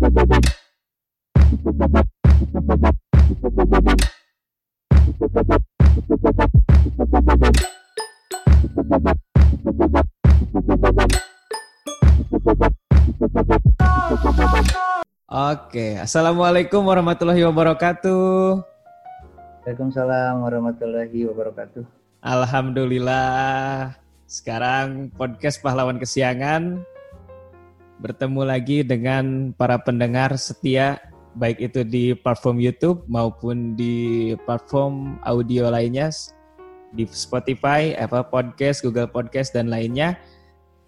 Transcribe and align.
Oke, 0.00 0.08
Assalamualaikum 16.00 16.80
warahmatullahi 16.80 17.44
wabarakatuh. 17.44 18.64
Waalaikumsalam 19.60 20.40
warahmatullahi 20.40 21.28
wabarakatuh. 21.28 21.84
Alhamdulillah. 22.24 24.00
Sekarang 24.24 25.12
podcast 25.12 25.60
pahlawan 25.60 26.00
kesiangan 26.00 26.88
bertemu 28.00 28.42
lagi 28.48 28.80
dengan 28.80 29.52
para 29.52 29.76
pendengar 29.76 30.32
setia 30.40 30.98
baik 31.36 31.60
itu 31.62 31.86
di 31.86 32.04
platform 32.16 32.58
YouTube 32.58 33.04
maupun 33.06 33.78
di 33.78 34.34
platform 34.48 35.20
audio 35.22 35.70
lainnya 35.70 36.10
di 36.90 37.06
Spotify, 37.06 37.94
Apple 37.94 38.26
Podcast, 38.26 38.82
Google 38.82 39.06
Podcast 39.06 39.54
dan 39.54 39.70
lainnya. 39.70 40.18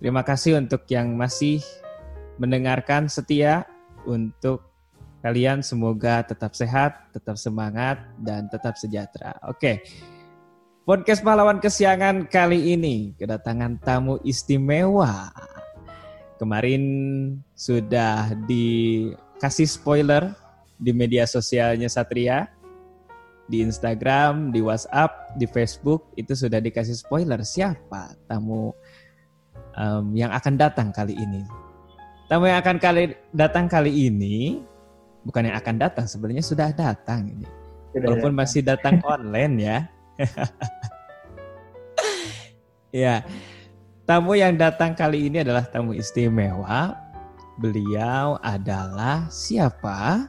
Terima 0.03 0.27
kasih 0.27 0.59
untuk 0.59 0.83
yang 0.91 1.15
masih 1.15 1.63
mendengarkan 2.43 3.07
setia 3.07 3.71
untuk 4.03 4.67
kalian 5.23 5.63
semoga 5.63 6.27
tetap 6.27 6.59
sehat, 6.59 7.15
tetap 7.15 7.39
semangat, 7.39 8.03
dan 8.19 8.51
tetap 8.51 8.75
sejahtera. 8.75 9.39
Oke, 9.47 9.87
podcast 10.83 11.23
pahlawan 11.23 11.63
kesiangan 11.63 12.27
kali 12.27 12.75
ini 12.75 13.15
kedatangan 13.15 13.79
tamu 13.79 14.19
istimewa. 14.27 15.31
Kemarin 16.43 16.83
sudah 17.55 18.35
dikasih 18.51 19.71
spoiler 19.71 20.35
di 20.75 20.91
media 20.91 21.23
sosialnya 21.23 21.87
Satria, 21.87 22.51
di 23.47 23.63
Instagram, 23.63 24.51
di 24.51 24.59
WhatsApp, 24.59 25.39
di 25.39 25.47
Facebook 25.47 26.11
itu 26.19 26.35
sudah 26.35 26.59
dikasih 26.59 26.99
spoiler 26.99 27.47
siapa 27.47 28.19
tamu 28.27 28.75
um, 29.79 30.11
yang 30.19 30.35
akan 30.35 30.59
datang 30.59 30.91
kali 30.91 31.15
ini. 31.15 31.47
Tamu 32.27 32.51
yang 32.51 32.59
akan 32.59 32.83
kali 32.83 33.15
datang 33.31 33.71
kali 33.71 34.11
ini 34.11 34.67
bukan 35.23 35.47
yang 35.47 35.55
akan 35.63 35.79
datang 35.79 36.11
sebenarnya 36.11 36.43
sudah 36.43 36.75
datang 36.75 37.31
ini. 37.31 37.47
Sudah 37.95 38.19
Walaupun 38.19 38.35
datang. 38.35 38.43
masih 38.43 38.61
datang 38.67 38.99
online 39.07 39.55
ya. 39.63 39.79
ya. 43.07 43.23
Tamu 44.03 44.35
yang 44.35 44.59
datang 44.59 44.99
kali 44.99 45.31
ini 45.31 45.47
adalah 45.47 45.63
tamu 45.63 45.95
istimewa. 45.95 46.99
Beliau 47.63 48.35
adalah 48.43 49.31
siapa? 49.31 50.27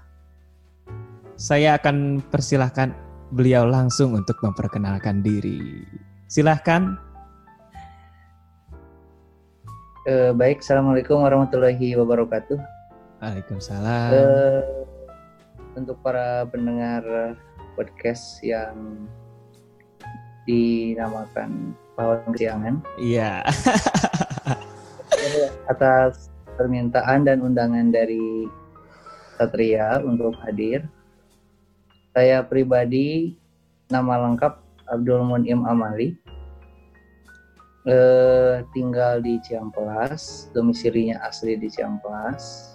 Saya 1.33 1.81
akan 1.81 2.21
persilahkan 2.29 2.93
beliau 3.33 3.65
langsung 3.65 4.13
untuk 4.13 4.37
memperkenalkan 4.45 5.25
diri. 5.25 5.81
Silahkan. 6.29 6.93
Uh, 10.05 10.37
baik, 10.37 10.61
Assalamualaikum 10.61 11.25
warahmatullahi 11.25 11.97
wabarakatuh. 11.97 12.61
Waalaikumsalam. 13.25 14.09
Uh, 14.13 14.61
untuk 15.73 15.97
para 16.05 16.45
pendengar 16.45 17.01
podcast 17.73 18.37
yang 18.45 19.09
dinamakan 20.45 21.73
Pahlawan 21.93 22.33
Kesiangan. 22.33 22.75
Iya. 22.97 23.45
atas 25.71 26.29
permintaan 26.57 27.25
dan 27.25 27.41
undangan 27.41 27.89
dari 27.89 28.49
Satria 29.37 30.01
untuk 30.01 30.37
hadir. 30.45 30.85
Saya 32.13 32.45
pribadi 32.45 33.33
nama 33.89 34.29
lengkap 34.29 34.53
Abdul 34.89 35.25
Munim 35.25 35.65
Amali. 35.65 36.13
Eh, 37.83 38.63
tinggal 38.71 39.19
di 39.19 39.41
Ciamplas, 39.43 40.47
domisilinya 40.55 41.19
asli 41.25 41.57
di 41.57 41.67
Ciamplas. 41.67 42.71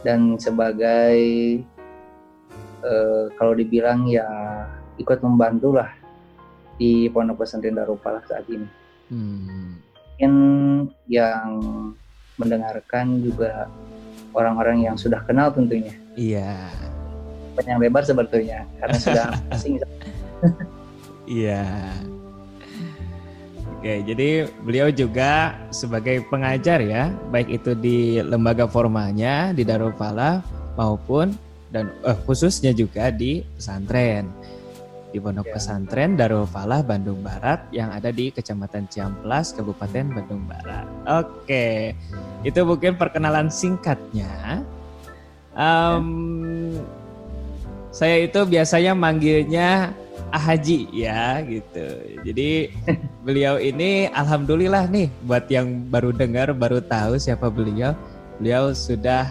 Dan 0.00 0.40
sebagai 0.40 1.18
eh, 2.80 3.24
kalau 3.36 3.52
dibilang 3.52 4.08
ya 4.08 4.24
ikut 4.96 5.20
membantu 5.20 5.76
lah 5.76 6.03
di 6.78 7.06
Pondok 7.10 7.44
Pesantren 7.44 7.78
Darupalah 7.78 8.22
saat 8.26 8.46
ini. 8.50 8.66
Hmm. 9.10 9.78
Mungkin 10.14 10.32
yang 11.10 11.48
mendengarkan 12.38 13.22
juga 13.22 13.66
orang-orang 14.34 14.86
yang 14.86 14.96
sudah 14.98 15.22
kenal 15.22 15.50
tentunya. 15.54 15.94
Iya. 16.18 16.70
Panjang 17.54 17.78
lebar 17.78 18.02
sebetulnya 18.02 18.66
karena 18.82 18.98
sudah 18.98 19.26
asing. 19.54 19.78
Iya. 21.24 21.62
Oke, 23.78 24.00
jadi 24.08 24.48
beliau 24.64 24.88
juga 24.88 25.60
sebagai 25.68 26.24
pengajar 26.32 26.80
ya, 26.80 27.12
baik 27.28 27.60
itu 27.60 27.76
di 27.76 28.16
lembaga 28.24 28.64
formalnya 28.64 29.52
di 29.52 29.60
Darul 29.60 29.92
Falah 29.92 30.40
maupun 30.74 31.36
dan 31.68 31.92
eh, 32.06 32.16
khususnya 32.24 32.72
juga 32.72 33.12
di 33.12 33.44
pesantren 33.58 34.30
di 35.14 35.22
Pondok 35.22 35.46
ya. 35.46 35.54
Pesantren 35.54 36.18
Darul 36.18 36.42
Falah 36.50 36.82
Bandung 36.82 37.22
Barat 37.22 37.70
yang 37.70 37.94
ada 37.94 38.10
di 38.10 38.34
Kecamatan 38.34 38.90
Ciamplas, 38.90 39.54
Kabupaten 39.54 40.10
Bandung 40.10 40.42
Barat. 40.50 40.90
Oke, 41.06 41.94
itu 42.42 42.60
mungkin 42.66 42.98
perkenalan 42.98 43.46
singkatnya. 43.46 44.66
Um, 45.54 46.74
ya. 46.74 46.82
Saya 47.94 48.26
itu 48.26 48.42
biasanya 48.42 48.90
manggilnya 48.98 49.94
Ahaji 50.34 50.90
ya 50.90 51.38
gitu. 51.46 51.86
Jadi 52.26 52.74
beliau 53.26 53.54
ini 53.54 54.10
alhamdulillah 54.10 54.90
nih 54.90 55.06
buat 55.22 55.46
yang 55.46 55.86
baru 55.86 56.10
dengar, 56.10 56.50
baru 56.50 56.82
tahu 56.82 57.22
siapa 57.22 57.46
beliau. 57.46 57.94
Beliau 58.42 58.74
sudah 58.74 59.30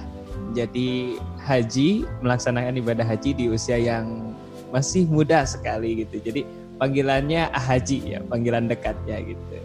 jadi 0.56 1.20
haji, 1.44 2.08
melaksanakan 2.24 2.80
ibadah 2.80 3.04
haji 3.04 3.36
di 3.36 3.46
usia 3.52 3.76
yang 3.76 4.32
masih 4.74 5.06
muda 5.06 5.46
sekali 5.46 6.02
gitu. 6.02 6.18
Jadi 6.18 6.42
panggilannya 6.82 7.54
Haji 7.54 8.18
ya, 8.18 8.20
panggilan 8.26 8.66
dekatnya 8.66 9.22
gitu. 9.22 9.56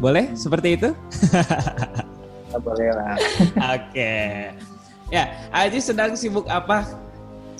Boleh 0.00 0.32
seperti 0.32 0.80
itu? 0.80 0.90
Boleh 2.64 2.88
lah. 2.96 3.20
Oke. 3.76 4.16
Ya, 5.12 5.24
Haji 5.52 5.78
sedang 5.84 6.16
sibuk 6.16 6.48
apa 6.48 6.88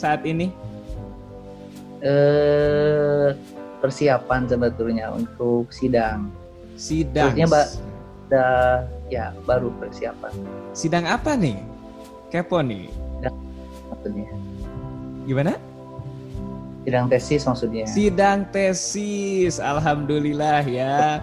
saat 0.01 0.25
ini? 0.25 0.49
Eh 2.01 3.37
persiapan 3.85 4.49
sebetulnya 4.49 5.13
untuk 5.13 5.69
sidang. 5.69 6.33
Sidang. 6.81 7.37
Maksudnya 7.37 7.47
mbak, 7.53 7.67
ya 9.13 9.37
baru 9.45 9.69
persiapan. 9.77 10.33
Sidang 10.73 11.05
apa 11.05 11.37
nih? 11.37 11.61
Kepo 12.33 12.65
nih. 12.65 12.89
Maksudnya. 13.93 14.31
Gimana? 15.29 15.68
Sidang 16.89 17.05
tesis 17.13 17.45
maksudnya. 17.45 17.85
Sidang 17.85 18.49
tesis, 18.49 19.61
alhamdulillah 19.61 20.65
ya. 20.65 21.21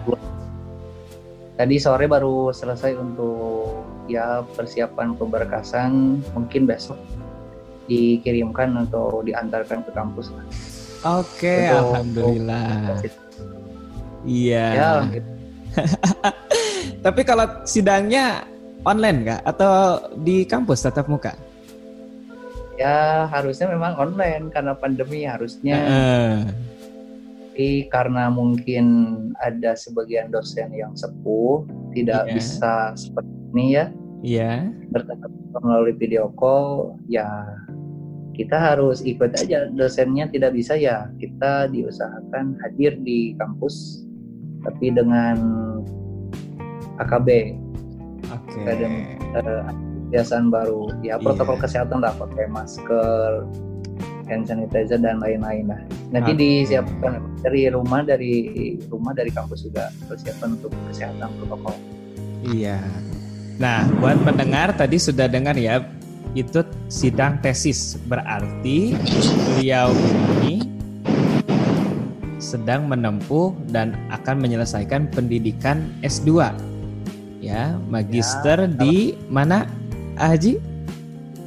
Tadi 1.58 1.74
sore 1.82 2.06
baru 2.06 2.54
selesai 2.54 2.94
untuk 2.94 3.82
ya 4.06 4.46
persiapan 4.54 5.18
pemberkasan, 5.18 6.22
mungkin 6.38 6.70
besok 6.70 6.94
dikirimkan 7.90 8.78
atau 8.86 9.26
diantarkan 9.26 9.82
ke 9.82 9.90
kampus. 9.90 10.30
Oke, 10.30 10.46
okay, 11.02 11.74
alhamdulillah. 11.74 13.02
Iya. 14.22 14.66
Ya, 14.70 14.90
gitu. 15.10 15.30
Tapi 17.10 17.20
kalau 17.26 17.66
sidangnya 17.66 18.46
online 18.86 19.18
nggak 19.26 19.40
atau 19.42 19.98
di 20.14 20.46
kampus 20.46 20.86
tatap 20.86 21.10
muka? 21.10 21.34
Ya 22.76 23.26
harusnya 23.28 23.66
memang 23.72 23.96
online 23.96 24.52
karena 24.52 24.76
pandemi 24.76 25.24
harusnya 25.24 25.76
uh. 25.80 26.38
tapi 27.52 27.88
karena 27.88 28.28
mungkin 28.28 28.86
ada 29.40 29.72
sebagian 29.72 30.28
dosen 30.28 30.72
yang 30.76 30.92
sepuh 30.92 31.64
tidak 31.96 32.28
yeah. 32.28 32.34
bisa 32.36 32.74
seperti 32.94 33.34
ini 33.52 33.66
ya 33.72 33.84
yeah. 34.20 34.60
bertatap 34.92 35.32
melalui 35.64 35.96
video 35.96 36.28
call 36.36 37.00
ya 37.08 37.26
kita 38.36 38.60
harus 38.60 39.00
ikut 39.00 39.32
aja 39.32 39.72
dosennya 39.72 40.28
tidak 40.28 40.52
bisa 40.52 40.76
ya 40.76 41.08
kita 41.16 41.72
diusahakan 41.72 42.60
hadir 42.60 42.92
di 43.00 43.32
kampus 43.40 44.04
tapi 44.60 44.92
dengan 44.92 45.40
AKB 47.00 47.56
okay 48.28 49.76
kebiasaan 50.06 50.48
baru 50.48 50.90
ya 51.02 51.18
protokol 51.18 51.58
yeah. 51.58 51.62
kesehatan 51.66 51.98
lah 52.02 52.12
pakai 52.14 52.46
masker 52.48 53.46
hand 54.26 54.44
sanitizer 54.46 54.98
dan 54.98 55.22
lain-lain 55.22 55.70
lah 55.70 55.80
nanti 56.10 56.32
okay. 56.34 56.40
disiapkan 56.40 57.22
dari 57.42 57.70
rumah 57.70 58.02
dari 58.02 58.32
rumah 58.90 59.14
dari 59.14 59.30
kampus 59.30 59.66
juga 59.66 59.90
persiapan 60.06 60.58
untuk 60.58 60.70
kesehatan 60.90 61.28
protokol 61.42 61.76
iya 62.46 62.78
nah 63.56 63.86
buat 63.98 64.18
pendengar 64.22 64.74
tadi 64.74 64.98
sudah 65.00 65.26
dengar 65.30 65.54
ya 65.58 65.82
itu 66.36 66.60
sidang 66.92 67.40
tesis. 67.40 67.96
Berarti 68.04 68.92
beliau 69.56 69.90
ini 70.44 70.68
sedang 72.36 72.86
menempuh 72.86 73.56
dan 73.72 73.96
akan 74.12 74.44
menyelesaikan 74.44 75.08
pendidikan 75.10 75.88
S2. 76.04 76.52
Ya, 77.40 77.78
magister 77.88 78.66
ya, 78.66 78.68
di 78.68 79.14
mana, 79.30 79.70
Haji? 80.16 80.56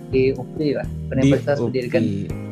Di 0.10 0.34
UPI 0.34 0.70
lah, 0.78 0.88
Universitas 1.14 1.58
di 1.58 1.66
Pendidikan. 1.66 2.04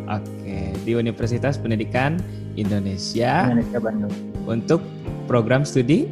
Oke, 0.07 0.59
di 0.81 0.91
Universitas 0.97 1.55
Pendidikan 1.61 2.17
Indonesia. 2.57 3.53
Indonesia 3.53 3.79
Bandung. 3.81 4.13
Untuk 4.49 4.81
program 5.29 5.61
studi 5.61 6.09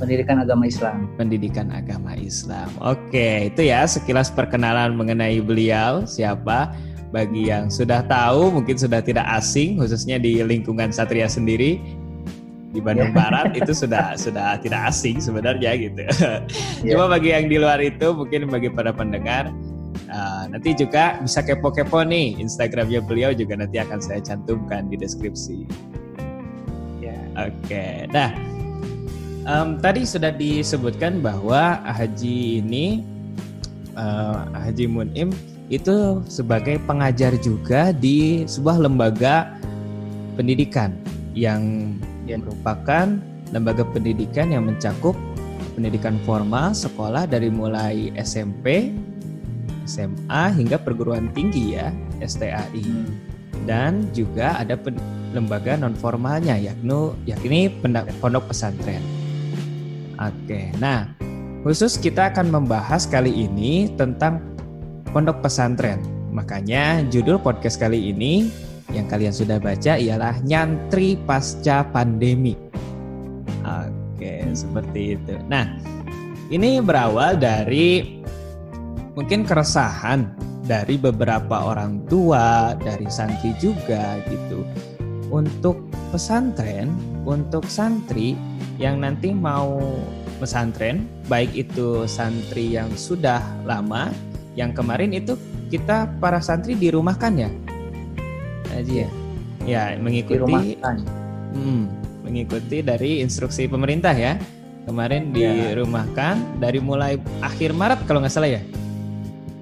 Pendidikan 0.00 0.40
Agama 0.40 0.64
Islam. 0.64 1.12
Pendidikan 1.20 1.68
Agama 1.70 2.16
Islam. 2.16 2.72
Oke, 2.80 3.52
itu 3.52 3.68
ya 3.68 3.84
sekilas 3.84 4.32
perkenalan 4.32 4.96
mengenai 4.96 5.38
beliau 5.44 6.08
siapa. 6.08 6.72
Bagi 7.10 7.50
yang 7.50 7.68
sudah 7.68 8.06
tahu 8.06 8.54
mungkin 8.54 8.78
sudah 8.78 9.02
tidak 9.02 9.26
asing 9.34 9.82
khususnya 9.82 10.16
di 10.22 10.38
lingkungan 10.46 10.94
Satria 10.94 11.26
sendiri 11.26 11.82
di 12.70 12.78
Bandung 12.78 13.10
yeah. 13.10 13.18
Barat 13.18 13.50
itu 13.58 13.72
sudah 13.74 14.14
sudah 14.14 14.58
tidak 14.62 14.94
asing 14.94 15.18
sebenarnya 15.18 15.74
gitu. 15.74 16.06
Yeah. 16.82 16.90
Cuma 16.94 17.10
bagi 17.10 17.34
yang 17.34 17.50
di 17.50 17.58
luar 17.58 17.82
itu 17.82 18.14
mungkin 18.14 18.46
bagi 18.46 18.70
para 18.70 18.94
pendengar 18.94 19.50
uh, 20.10 20.44
nanti 20.46 20.74
juga 20.78 21.18
bisa 21.18 21.42
kepo-kepo 21.42 22.06
nih 22.06 22.38
Instagramnya 22.38 23.02
beliau 23.02 23.34
juga 23.34 23.58
nanti 23.58 23.82
akan 23.82 23.98
saya 23.98 24.22
cantumkan 24.22 24.86
di 24.86 24.96
deskripsi. 24.98 25.66
Yeah. 27.02 27.18
Oke, 27.38 27.66
okay. 27.66 27.94
nah 28.10 28.30
um, 29.50 29.78
tadi 29.82 30.06
sudah 30.06 30.30
disebutkan 30.30 31.18
bahwa 31.18 31.82
Haji 31.82 32.62
ini 32.62 33.02
uh, 33.98 34.46
Haji 34.54 34.86
Munim 34.86 35.34
itu 35.70 36.18
sebagai 36.26 36.82
pengajar 36.82 37.34
juga 37.38 37.94
di 37.94 38.42
sebuah 38.42 38.82
lembaga 38.82 39.54
pendidikan 40.34 40.90
yang 41.30 41.94
yang 42.30 42.46
merupakan 42.46 43.18
lembaga 43.50 43.82
pendidikan 43.90 44.54
yang 44.54 44.70
mencakup 44.70 45.18
pendidikan 45.74 46.18
formal 46.22 46.74
sekolah 46.74 47.26
dari 47.26 47.48
mulai 47.50 48.14
SMP, 48.18 48.94
SMA 49.86 50.44
hingga 50.54 50.78
perguruan 50.78 51.30
tinggi 51.34 51.78
ya, 51.78 51.90
STAI. 52.22 52.84
Hmm. 52.84 53.10
Dan 53.68 54.08
juga 54.16 54.56
ada 54.56 54.78
lembaga 55.30 55.78
non 55.78 55.94
formalnya 55.94 56.58
yakni 56.58 57.14
yakni 57.28 57.70
pondok 58.18 58.50
pesantren. 58.50 59.02
Oke. 60.20 60.74
Nah, 60.80 61.08
khusus 61.64 61.96
kita 61.96 62.32
akan 62.34 62.50
membahas 62.50 63.08
kali 63.08 63.30
ini 63.30 63.92
tentang 63.94 64.40
pondok 65.12 65.44
pesantren. 65.44 66.00
Makanya 66.30 67.04
judul 67.10 67.42
podcast 67.42 67.80
kali 67.80 68.14
ini 68.14 68.48
yang 68.90 69.06
kalian 69.06 69.34
sudah 69.34 69.58
baca 69.62 69.96
ialah 69.96 70.38
nyantri 70.42 71.14
pasca 71.24 71.86
pandemi. 71.90 72.54
Oke, 73.62 74.44
seperti 74.52 75.16
itu. 75.16 75.34
Nah, 75.46 75.78
ini 76.50 76.82
berawal 76.82 77.38
dari 77.38 78.20
mungkin 79.14 79.46
keresahan 79.46 80.26
dari 80.66 80.98
beberapa 80.98 81.66
orang 81.66 82.06
tua, 82.06 82.74
dari 82.78 83.06
santri 83.10 83.54
juga 83.58 84.18
gitu. 84.30 84.62
Untuk 85.30 85.78
pesantren, 86.10 86.90
untuk 87.22 87.66
santri 87.70 88.34
yang 88.82 89.02
nanti 89.02 89.30
mau 89.30 89.78
pesantren, 90.42 91.06
baik 91.30 91.54
itu 91.54 92.06
santri 92.10 92.74
yang 92.74 92.90
sudah 92.98 93.38
lama 93.62 94.10
yang 94.58 94.74
kemarin 94.74 95.14
itu 95.14 95.38
kita 95.70 96.10
para 96.18 96.42
santri 96.42 96.74
dirumahkan 96.74 97.46
ya 97.46 97.50
Aji 98.80 98.94
ya 99.04 99.10
ya 99.68 99.96
mengikuti 100.00 100.80
hmm, 100.80 101.82
mengikuti 102.24 102.80
dari 102.80 103.20
instruksi 103.20 103.68
pemerintah 103.68 104.14
ya. 104.14 104.38
Kemarin 104.88 105.30
ya. 105.36 105.76
dirumahkan 105.76 106.58
dari 106.58 106.80
mulai 106.80 107.20
akhir 107.44 107.76
Maret 107.76 108.00
kalau 108.08 108.24
nggak 108.24 108.32
salah 108.32 108.50
ya? 108.50 108.62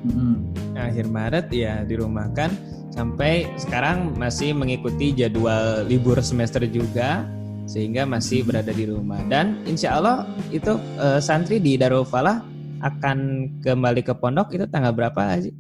Hmm. 0.07 0.47
akhir 0.79 1.11
Maret 1.11 1.47
ya 1.51 1.83
dirumahkan. 1.83 2.55
Sampai 2.95 3.47
sekarang 3.59 4.15
masih 4.15 4.55
mengikuti 4.55 5.15
jadwal 5.15 5.87
libur 5.87 6.19
semester 6.23 6.67
juga 6.67 7.27
sehingga 7.69 8.07
masih 8.09 8.47
berada 8.47 8.71
di 8.71 8.89
rumah. 8.89 9.21
Dan 9.27 9.61
insya 9.67 9.99
Allah 9.99 10.25
itu 10.55 10.79
uh, 10.99 11.21
santri 11.21 11.59
di 11.59 11.77
Darul 11.77 12.07
Falah 12.07 12.41
akan 12.79 13.19
kembali 13.61 14.07
ke 14.07 14.15
pondok 14.15 14.55
itu 14.55 14.65
tanggal 14.71 14.95
berapa 14.95 15.35
sih? 15.43 15.53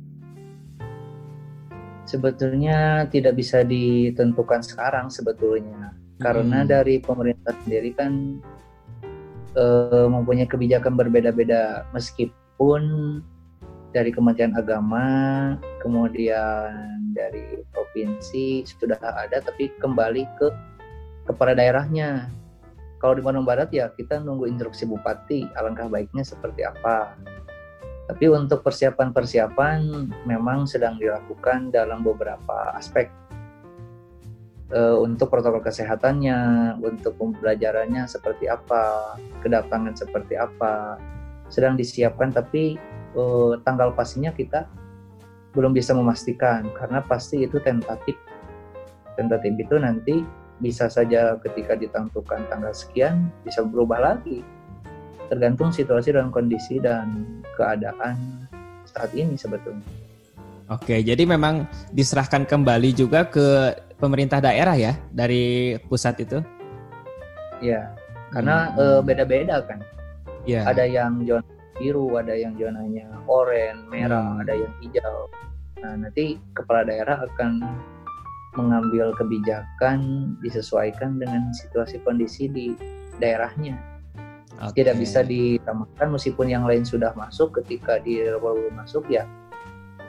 Sebetulnya 2.08 3.05
tidak 3.12 3.37
bisa 3.37 3.60
ditentukan 3.60 4.64
sekarang 4.64 5.12
sebetulnya 5.12 5.93
karena 6.25 6.64
hmm. 6.64 6.69
dari 6.72 6.96
pemerintah 7.05 7.52
sendiri 7.62 7.93
kan 7.93 8.40
e, 9.52 9.64
mempunyai 10.08 10.49
kebijakan 10.49 10.96
berbeda-beda 10.96 11.84
meskipun 11.93 12.82
dari 13.93 14.08
Kementerian 14.08 14.56
Agama 14.56 15.06
kemudian 15.84 17.12
dari 17.12 17.60
provinsi 17.76 18.64
sudah 18.64 18.99
ada 18.99 19.44
tapi 19.44 19.69
kembali 19.76 20.25
ke 20.40 20.49
kepada 21.28 21.52
daerahnya 21.55 22.32
kalau 22.99 23.14
di 23.14 23.22
Bandung 23.22 23.46
Barat 23.46 23.70
ya 23.70 23.94
kita 23.94 24.19
nunggu 24.19 24.50
instruksi 24.50 24.82
bupati, 24.82 25.46
alangkah 25.55 25.87
baiknya 25.87 26.26
seperti 26.26 26.66
apa. 26.66 27.14
Tapi 28.08 28.25
untuk 28.32 28.64
persiapan-persiapan 28.64 30.08
memang 30.25 30.64
sedang 30.64 30.96
dilakukan 30.96 31.69
dalam 31.69 32.00
beberapa 32.00 32.72
aspek. 32.72 33.12
E, 34.72 34.81
untuk 34.96 35.28
protokol 35.28 35.60
kesehatannya, 35.60 36.38
untuk 36.81 37.20
pembelajarannya 37.20 38.08
seperti 38.08 38.49
apa, 38.49 39.16
kedatangan 39.44 39.93
seperti 39.93 40.40
apa, 40.40 40.96
sedang 41.52 41.76
disiapkan. 41.76 42.32
Tapi 42.32 42.81
e, 43.12 43.22
tanggal 43.60 43.93
pastinya 43.93 44.32
kita 44.32 44.64
belum 45.52 45.76
bisa 45.76 45.93
memastikan 45.93 46.64
karena 46.72 47.05
pasti 47.05 47.44
itu 47.44 47.60
tentatif. 47.60 48.16
Tentatif 49.20 49.52
itu 49.52 49.76
nanti 49.76 50.25
bisa 50.64 50.88
saja 50.88 51.37
ketika 51.44 51.76
ditentukan 51.76 52.49
tanggal 52.49 52.72
sekian 52.72 53.31
bisa 53.44 53.62
berubah 53.62 54.00
lagi 54.00 54.43
tergantung 55.28 55.70
situasi 55.70 56.16
dan 56.16 56.32
kondisi 56.32 56.80
dan 56.80 57.40
keadaan 57.56 58.48
saat 58.88 59.12
ini 59.12 59.36
sebetulnya. 59.36 59.84
Oke, 60.69 61.00
jadi 61.00 61.24
memang 61.24 61.64
diserahkan 61.96 62.44
kembali 62.44 62.93
juga 62.93 63.24
ke 63.24 63.72
pemerintah 63.96 64.44
daerah 64.44 64.76
ya 64.76 64.93
dari 65.08 65.76
pusat 65.88 66.20
itu? 66.20 66.44
Ya, 67.64 67.96
karena 68.36 68.76
hmm. 68.76 68.81
e, 68.81 68.84
beda-beda 69.00 69.64
kan. 69.64 69.81
Ya. 70.44 70.69
Ada 70.69 70.84
yang 70.84 71.24
zona 71.24 71.44
biru, 71.81 72.20
ada 72.20 72.36
yang 72.36 72.53
zonanya 72.60 73.08
oranye, 73.24 73.81
merah, 73.88 74.36
hmm. 74.36 74.43
ada 74.44 74.55
yang 74.60 74.72
hijau. 74.84 75.19
Nah, 75.81 75.94
nanti 76.05 76.36
kepala 76.53 76.84
daerah 76.84 77.22
akan 77.22 77.64
mengambil 78.58 79.14
kebijakan 79.17 80.34
disesuaikan 80.43 81.17
dengan 81.17 81.48
situasi 81.55 82.03
kondisi 82.05 82.50
di 82.50 82.67
daerahnya. 83.22 83.79
Okay. 84.58 84.82
Tidak 84.82 84.98
bisa 84.98 85.22
ditambahkan 85.22 86.08
meskipun 86.10 86.50
yang 86.50 86.67
lain 86.67 86.82
sudah 86.82 87.15
masuk 87.15 87.62
ketika 87.62 88.03
di 88.03 88.19
baru 88.27 88.74
masuk 88.74 89.06
ya 89.06 89.22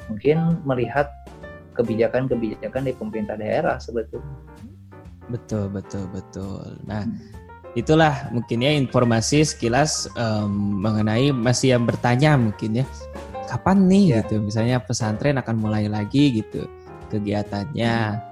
mungkin 0.09 0.57
melihat 0.65 1.13
kebijakan-kebijakan 1.77 2.81
di 2.89 2.93
pemerintah 2.97 3.37
daerah 3.37 3.77
sebetulnya. 3.77 4.25
Betul 5.29 5.69
betul 5.69 6.09
betul. 6.09 6.81
Nah 6.89 7.05
hmm. 7.05 7.77
itulah 7.77 8.33
mungkin 8.33 8.65
ya 8.65 8.73
informasi 8.73 9.45
sekilas 9.45 10.09
um, 10.17 10.81
mengenai 10.81 11.29
masih 11.29 11.77
yang 11.77 11.85
bertanya 11.85 12.33
mungkin 12.33 12.81
ya 12.81 12.85
kapan 13.45 13.85
nih 13.85 14.05
ya. 14.17 14.19
gitu 14.25 14.41
misalnya 14.41 14.81
pesantren 14.81 15.37
akan 15.37 15.55
mulai 15.61 15.85
lagi 15.85 16.41
gitu 16.41 16.65
kegiatannya. 17.13 18.28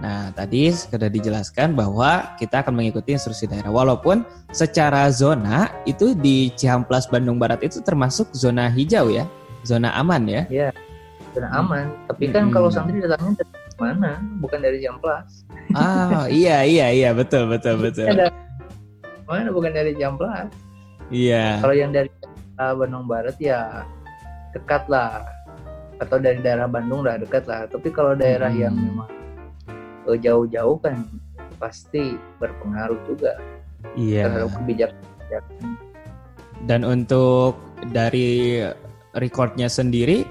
Nah, 0.00 0.32
tadi 0.32 0.72
sudah 0.72 1.10
dijelaskan 1.12 1.76
bahwa 1.76 2.32
kita 2.40 2.64
akan 2.64 2.74
mengikuti 2.74 3.12
instruksi 3.12 3.44
daerah. 3.44 3.68
Walaupun 3.68 4.24
secara 4.54 5.12
zona 5.12 5.68
itu 5.84 6.16
di 6.16 6.48
Cihamplas 6.56 7.10
Bandung 7.10 7.36
Barat 7.36 7.60
itu 7.60 7.84
termasuk 7.84 8.32
zona 8.32 8.72
hijau 8.72 9.12
ya, 9.12 9.28
zona 9.66 9.92
aman 9.94 10.24
ya. 10.24 10.42
Iya, 10.48 10.70
zona 11.36 11.48
aman. 11.52 11.84
Hmm. 11.92 12.06
Tapi 12.08 12.24
kan 12.32 12.48
hmm. 12.48 12.54
kalau 12.54 12.68
santri 12.72 12.98
datangnya 13.04 13.44
dari 13.44 13.76
mana? 13.76 14.12
Bukan 14.40 14.58
dari 14.58 14.76
Cihamplas. 14.80 15.44
Ah, 15.76 16.26
iya 16.26 16.64
iya 16.64 16.86
iya, 16.90 17.10
betul 17.12 17.46
betul 17.46 17.78
betul. 17.78 18.08
Ada, 18.08 18.32
mana 19.28 19.50
bukan 19.52 19.70
dari 19.70 19.92
Cihamplas. 19.94 20.50
Iya. 21.12 21.60
Kalau 21.60 21.74
yang 21.76 21.92
dari 21.92 22.08
Bandung 22.56 23.06
Barat 23.06 23.36
ya 23.38 23.86
dekat 24.56 24.88
lah 24.88 25.24
atau 26.02 26.18
dari 26.18 26.42
daerah 26.42 26.66
Bandung 26.66 27.06
udah 27.06 27.22
dekat 27.22 27.46
lah. 27.46 27.70
Tapi 27.70 27.86
kalau 27.94 28.18
daerah 28.18 28.50
hmm. 28.50 28.62
yang 28.66 28.74
memang 28.74 29.21
jauh-jauh 30.06 30.76
kan 30.82 31.06
pasti 31.62 32.18
berpengaruh 32.42 32.98
juga 33.06 33.38
iya. 33.94 34.26
terhadap 34.26 34.50
kebijakan. 34.58 35.02
Dan 36.66 36.86
untuk 36.86 37.58
dari 37.90 38.62
recordnya 39.18 39.66
sendiri 39.66 40.22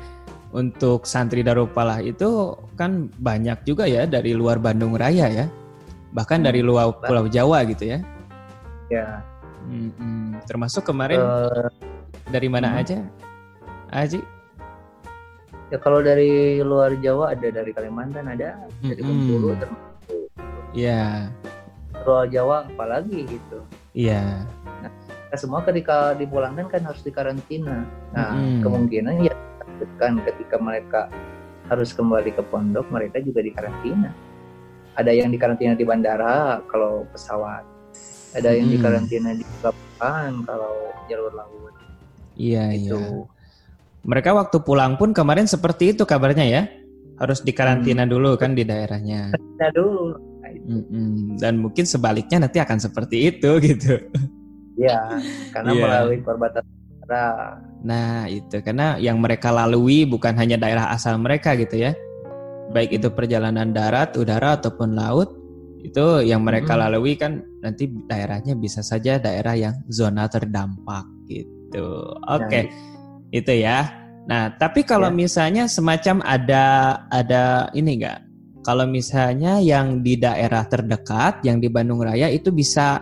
untuk 0.51 1.07
santri 1.07 1.43
Darupalah 1.43 2.03
itu 2.03 2.55
kan 2.75 3.07
banyak 3.19 3.63
juga 3.63 3.87
ya 3.87 4.03
dari 4.03 4.35
luar 4.35 4.59
Bandung 4.59 4.95
Raya 4.95 5.27
ya, 5.31 5.45
bahkan 6.11 6.43
dari 6.43 6.59
luar 6.59 6.91
Pulau 6.99 7.27
Jawa 7.31 7.63
gitu 7.67 7.95
ya. 7.95 7.99
Ya. 8.91 9.23
Hmm, 9.67 9.91
hmm. 9.95 10.43
Termasuk 10.47 10.83
kemarin 10.83 11.23
uh, 11.23 11.71
dari 12.27 12.51
mana 12.51 12.75
hmm. 12.75 12.79
aja, 12.83 12.97
Aji? 13.91 14.19
Ya 15.71 15.77
kalau 15.79 16.03
dari 16.03 16.59
luar 16.59 16.99
Jawa 16.99 17.31
ada 17.31 17.47
dari 17.47 17.71
Kalimantan 17.71 18.27
ada, 18.27 18.59
hmm. 18.83 18.91
dari 18.91 19.01
Bengkulu 19.01 19.49
termasuk. 19.55 20.27
Iya. 20.75 21.31
Luar 22.03 22.27
Jawa 22.27 22.67
apalagi 22.67 23.23
gitu. 23.23 23.63
Iya. 23.95 24.43
Nah, 25.31 25.37
semua 25.39 25.63
ketika 25.63 26.11
dipulangkan 26.19 26.67
kan 26.67 26.83
harus 26.83 26.99
dikarantina. 27.07 27.87
Nah, 28.11 28.35
hmm. 28.35 28.59
kemungkinan 28.67 29.15
ya 29.23 29.33
kan 29.97 30.19
ketika 30.21 30.59
mereka 30.59 31.07
harus 31.71 31.95
kembali 31.95 32.35
ke 32.35 32.43
pondok 32.51 32.91
mereka 32.91 33.23
juga 33.23 33.39
dikarantina 33.39 34.11
ada 34.99 35.11
yang 35.15 35.31
dikarantina 35.31 35.71
di 35.71 35.87
bandara 35.87 36.59
kalau 36.67 37.07
pesawat 37.15 37.63
ada 38.35 38.51
yang 38.51 38.67
hmm. 38.67 38.75
dikarantina 38.75 39.29
di 39.31 39.45
pelabuhan 39.63 40.43
kalau 40.43 40.75
jalur 41.07 41.31
laut 41.31 41.73
iya 42.35 42.75
gitu. 42.75 42.99
iya 42.99 43.40
mereka 44.05 44.33
waktu 44.33 44.57
pulang 44.65 44.97
pun 44.97 45.13
kemarin 45.13 45.45
seperti 45.45 45.93
itu 45.93 46.03
kabarnya 46.05 46.45
ya 46.45 46.61
harus 47.21 47.45
dikarantina 47.45 48.05
hmm. 48.05 48.11
dulu 48.11 48.31
kan 48.37 48.57
di 48.57 48.65
daerahnya 48.65 49.29
karantina 49.33 49.67
dulu 49.73 50.17
nah, 50.41 50.51
dan 51.37 51.53
mungkin 51.61 51.85
sebaliknya 51.85 52.47
nanti 52.47 52.57
akan 52.57 52.77
seperti 52.81 53.29
itu 53.29 53.49
gitu 53.67 54.01
ya 54.77 55.21
karena 55.53 55.71
yeah. 55.75 55.81
melalui 55.85 56.19
perbatasan 56.21 56.81
Nah, 57.81 58.29
itu 58.29 58.61
karena 58.63 58.95
yang 58.95 59.19
mereka 59.19 59.51
lalui 59.51 60.07
bukan 60.07 60.37
hanya 60.37 60.55
daerah 60.55 60.93
asal 60.93 61.19
mereka 61.19 61.57
gitu 61.59 61.75
ya. 61.75 61.91
Baik 62.71 63.03
itu 63.03 63.11
perjalanan 63.11 63.75
darat, 63.75 64.15
udara 64.15 64.55
ataupun 64.55 64.95
laut, 64.95 65.35
itu 65.81 66.23
yang 66.23 66.45
mereka 66.45 66.77
hmm. 66.77 66.81
lalui 66.87 67.13
kan 67.19 67.43
nanti 67.59 67.89
daerahnya 68.07 68.55
bisa 68.55 68.79
saja 68.85 69.19
daerah 69.19 69.57
yang 69.57 69.75
zona 69.91 70.29
terdampak 70.29 71.03
gitu. 71.27 72.15
Oke. 72.31 72.47
Okay. 72.47 72.63
Nah, 72.69 72.90
itu 73.31 73.51
ya. 73.63 73.87
Nah, 74.29 74.53
tapi 74.55 74.85
kalau 74.85 75.09
ya. 75.09 75.15
misalnya 75.15 75.63
semacam 75.65 76.21
ada 76.23 76.63
ada 77.09 77.71
ini 77.73 77.97
enggak? 77.97 78.19
Kalau 78.61 78.85
misalnya 78.85 79.57
yang 79.57 80.05
di 80.05 80.21
daerah 80.21 80.61
terdekat, 80.69 81.41
yang 81.41 81.57
di 81.57 81.65
Bandung 81.65 82.05
Raya 82.05 82.29
itu 82.29 82.53
bisa 82.53 83.01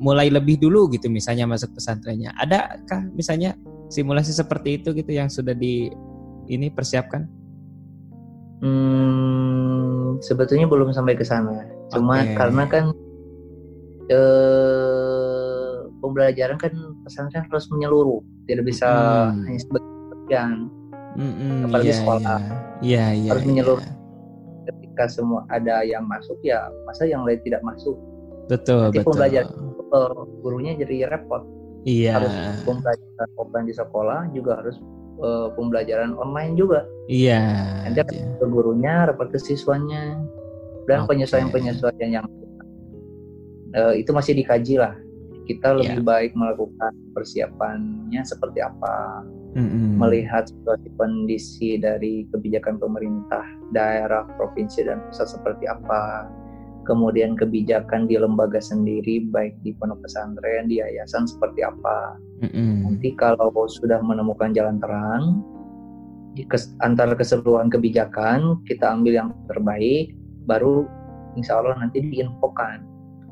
mulai 0.00 0.32
lebih 0.32 0.60
dulu 0.60 0.92
gitu 0.92 1.08
misalnya 1.08 1.48
masuk 1.48 1.72
pesantrennya. 1.72 2.36
Adakah 2.36 3.08
misalnya 3.16 3.56
simulasi 3.88 4.32
seperti 4.32 4.80
itu 4.80 4.92
gitu 4.92 5.12
yang 5.12 5.32
sudah 5.32 5.56
di 5.56 5.88
ini 6.52 6.68
persiapkan? 6.68 7.24
Hmm, 8.60 10.20
sebetulnya 10.20 10.68
belum 10.68 10.92
sampai 10.92 11.16
ke 11.16 11.24
sana. 11.24 11.64
Cuma 11.88 12.20
okay. 12.20 12.36
karena 12.36 12.64
kan 12.68 12.84
eh, 14.12 15.59
pembelajaran 15.98 16.56
kan 16.56 16.72
pesantren 17.02 17.44
harus 17.50 17.66
menyeluruh, 17.74 18.22
tidak 18.46 18.70
bisa 18.70 18.88
hmm. 19.34 19.44
hanya 19.46 19.60
sebagian. 19.60 20.50
Mm 21.18 21.32
-mm, 21.34 21.54
apalagi 21.66 21.90
yeah, 21.90 21.98
sekolah. 21.98 22.38
Iya, 22.38 22.38
yeah. 22.86 23.08
yeah, 23.10 23.30
harus 23.34 23.44
menyeluruh. 23.44 23.82
Yeah. 23.82 23.98
Ketika 24.70 25.04
semua 25.10 25.42
ada 25.50 25.82
yang 25.82 26.06
masuk 26.06 26.38
ya, 26.46 26.70
masa 26.86 27.02
yang 27.10 27.26
lain 27.26 27.42
tidak 27.42 27.60
masuk. 27.66 27.98
Betul, 28.46 28.90
Nanti 28.90 29.02
betul. 29.02 29.06
pembelajaran 29.10 29.50
uh, 29.90 30.22
gurunya 30.42 30.72
jadi 30.78 31.10
repot. 31.10 31.42
Iya. 31.82 32.20
Harus 32.20 32.34
pembelajaran 32.62 33.30
offline 33.40 33.66
di 33.66 33.74
sekolah 33.74 34.20
juga 34.36 34.52
harus 34.62 34.76
uh, 35.18 35.48
pembelajaran 35.54 36.14
online 36.14 36.54
juga. 36.54 36.86
Iya. 37.10 37.42
Nanti 37.86 38.00
iya. 38.14 38.26
ke 38.38 38.46
gurunya, 38.46 38.94
repot 39.10 39.28
ke 39.34 39.38
siswanya, 39.40 40.18
dan 40.86 41.04
okay. 41.04 41.16
penyesuaian-penyesuaian 41.16 42.10
yang 42.22 42.26
uh, 43.76 43.94
itu 43.94 44.10
masih 44.10 44.34
dikaji 44.36 44.80
lah. 44.80 44.94
Kita 45.50 45.74
lebih 45.74 45.98
yeah. 45.98 46.06
baik 46.06 46.30
melakukan 46.38 46.94
persiapannya 47.10 48.22
seperti 48.22 48.62
apa, 48.62 49.26
mm-hmm. 49.58 49.98
melihat 49.98 50.46
situasi 50.46 50.86
kondisi 50.94 51.74
dari 51.74 52.22
kebijakan 52.30 52.78
pemerintah 52.78 53.42
daerah, 53.74 54.30
provinsi 54.38 54.86
dan 54.86 55.02
pusat 55.10 55.34
seperti 55.34 55.66
apa 55.66 56.30
kemudian 56.88 57.36
kebijakan 57.36 58.08
di 58.08 58.16
lembaga 58.16 58.58
sendiri 58.58 59.28
baik 59.28 59.52
di 59.60 59.76
pondok 59.76 60.00
pesantren 60.04 60.66
di 60.66 60.80
yayasan 60.80 61.28
seperti 61.28 61.60
apa 61.60 62.16
mm-hmm. 62.42 62.72
nanti 62.88 63.12
kalau 63.14 63.52
sudah 63.68 64.00
menemukan 64.00 64.56
jalan 64.56 64.80
terang 64.80 65.44
di 66.34 66.46
kes, 66.46 66.72
antara 66.80 67.12
keseluruhan 67.12 67.68
kebijakan 67.68 68.62
kita 68.64 68.86
ambil 68.86 69.12
yang 69.12 69.30
terbaik 69.50 70.14
baru 70.46 70.86
insya 71.36 71.60
Allah 71.60 71.76
nanti 71.78 72.00
diinfokan 72.00 72.86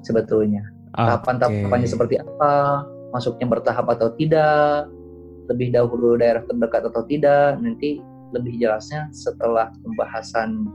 sebetulnya 0.05 0.63
okay. 0.99 1.07
tahapan-tahapannya 1.07 1.89
seperti 1.89 2.15
apa 2.19 2.83
masuknya 3.15 3.47
bertahap 3.47 3.87
atau 3.87 4.11
tidak 4.19 4.91
lebih 5.49 5.73
dahulu 5.73 6.19
daerah 6.19 6.45
terdekat 6.45 6.91
atau 6.91 7.03
tidak 7.07 7.57
nanti 7.63 8.03
lebih 8.37 8.61
jelasnya 8.61 9.09
setelah 9.15 9.73
pembahasan 9.81 10.69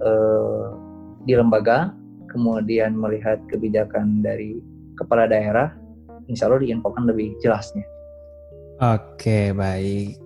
uh, 0.00 0.72
di 1.28 1.36
lembaga, 1.36 1.92
kemudian 2.32 2.96
melihat 2.96 3.36
kebijakan 3.52 4.24
dari 4.24 4.56
kepala 4.96 5.28
daerah, 5.28 5.76
insya 6.32 6.48
Allah 6.48 6.64
diinfokan 6.64 7.04
lebih 7.04 7.36
jelasnya. 7.44 7.84
Oke, 8.80 9.52
baik. 9.52 10.16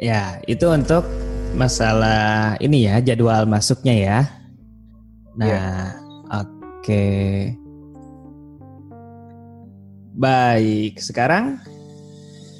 Ya, 0.00 0.40
itu 0.48 0.64
untuk 0.72 1.04
masalah 1.52 2.56
ini 2.64 2.88
ya, 2.88 3.04
jadwal 3.04 3.44
masuknya 3.44 3.92
ya. 3.92 4.18
Nah, 5.36 5.48
ya. 5.48 5.64
oke. 6.32 7.04
Baik, 10.16 10.96
sekarang 10.96 11.60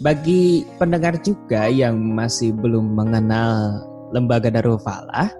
bagi 0.04 0.68
pendengar 0.76 1.16
juga 1.24 1.72
yang 1.72 1.96
masih 1.96 2.52
belum 2.52 2.92
mengenal 2.92 3.80
lembaga 4.12 4.52
Darul 4.52 4.76
Falah, 4.76 5.32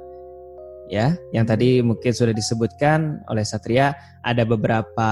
ya 0.88 1.12
yang 1.36 1.44
tadi 1.44 1.84
mungkin 1.84 2.16
sudah 2.16 2.32
disebutkan 2.32 3.20
oleh 3.28 3.44
Satria 3.44 3.92
ada 4.24 4.48
beberapa 4.48 5.10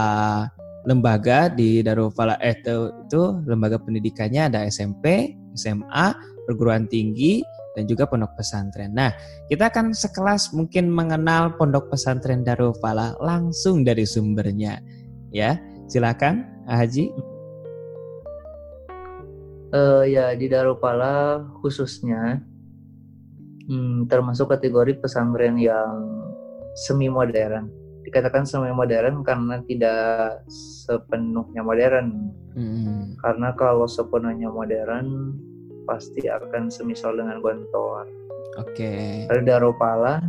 lembaga 0.88 1.52
di 1.52 1.84
Darul 1.84 2.08
Falah 2.08 2.40
eh, 2.40 2.56
itu, 2.56 2.88
itu 3.04 3.22
lembaga 3.44 3.76
pendidikannya 3.76 4.48
ada 4.48 4.64
SMP, 4.64 5.36
SMA, 5.60 6.16
perguruan 6.48 6.88
tinggi 6.88 7.44
dan 7.76 7.84
juga 7.84 8.08
pondok 8.08 8.32
pesantren. 8.40 8.96
Nah, 8.96 9.12
kita 9.52 9.68
akan 9.68 9.92
sekelas 9.92 10.56
mungkin 10.56 10.88
mengenal 10.88 11.52
pondok 11.60 11.92
pesantren 11.92 12.48
Darul 12.48 12.72
Falah 12.80 13.12
langsung 13.20 13.84
dari 13.84 14.08
sumbernya. 14.08 14.80
Ya, 15.28 15.60
silakan 15.84 16.53
Haji. 16.68 17.12
Uh, 19.74 20.06
ya 20.06 20.30
di 20.38 20.46
Darul 20.46 20.78
Falah 20.78 21.42
khususnya 21.58 22.38
hmm, 23.66 24.06
termasuk 24.06 24.54
kategori 24.54 25.02
pesantren 25.02 25.58
yang 25.58 26.06
semi 26.78 27.10
modern. 27.10 27.68
Dikatakan 28.06 28.46
semi 28.46 28.70
modern 28.70 29.26
karena 29.26 29.58
tidak 29.66 30.46
sepenuhnya 30.48 31.66
modern. 31.66 32.30
Hmm. 32.54 33.18
Karena 33.18 33.50
kalau 33.58 33.90
sepenuhnya 33.90 34.46
modern 34.52 35.34
pasti 35.84 36.30
akan 36.30 36.70
semisal 36.70 37.18
dengan 37.18 37.42
Gontor. 37.42 38.06
Oke. 38.62 39.26
Okay. 39.26 39.42
Daropala 39.42 40.22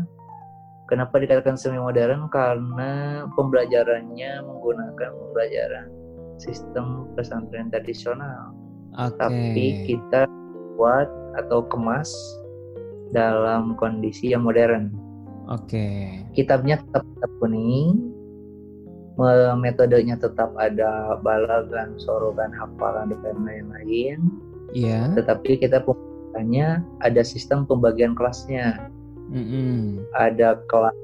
Kenapa 0.86 1.18
dikatakan 1.18 1.58
semi 1.58 1.82
modern? 1.82 2.30
Karena 2.30 3.26
pembelajarannya 3.34 4.46
menggunakan 4.46 5.10
pembelajaran 5.18 6.05
sistem 6.38 7.10
pesantren 7.16 7.72
tradisional. 7.72 8.56
Okay. 8.96 9.16
Tapi 9.20 9.66
kita 9.88 10.28
buat 10.80 11.08
atau 11.36 11.64
kemas 11.68 12.12
dalam 13.12 13.76
kondisi 13.76 14.32
yang 14.32 14.48
modern. 14.48 14.92
Oke. 15.52 15.68
Okay. 15.72 16.02
Kitabnya 16.34 16.80
tetap, 16.80 17.04
tetap 17.06 17.32
kuning, 17.44 18.12
metodenya 19.60 20.20
tetap 20.20 20.52
ada 20.60 21.16
balagan, 21.24 21.96
sorogan, 22.00 22.52
hafalan 22.56 23.16
dan 23.24 23.38
lain-lain. 23.44 24.20
Iya. 24.76 25.12
Yeah. 25.12 25.16
Tetapi 25.16 25.64
kita 25.64 25.84
pembagiannya 25.84 26.84
ada 27.04 27.22
sistem 27.24 27.64
pembagian 27.64 28.16
kelasnya. 28.16 28.92
Mm-hmm. 29.32 30.06
Ada 30.16 30.60
kelas 30.68 30.98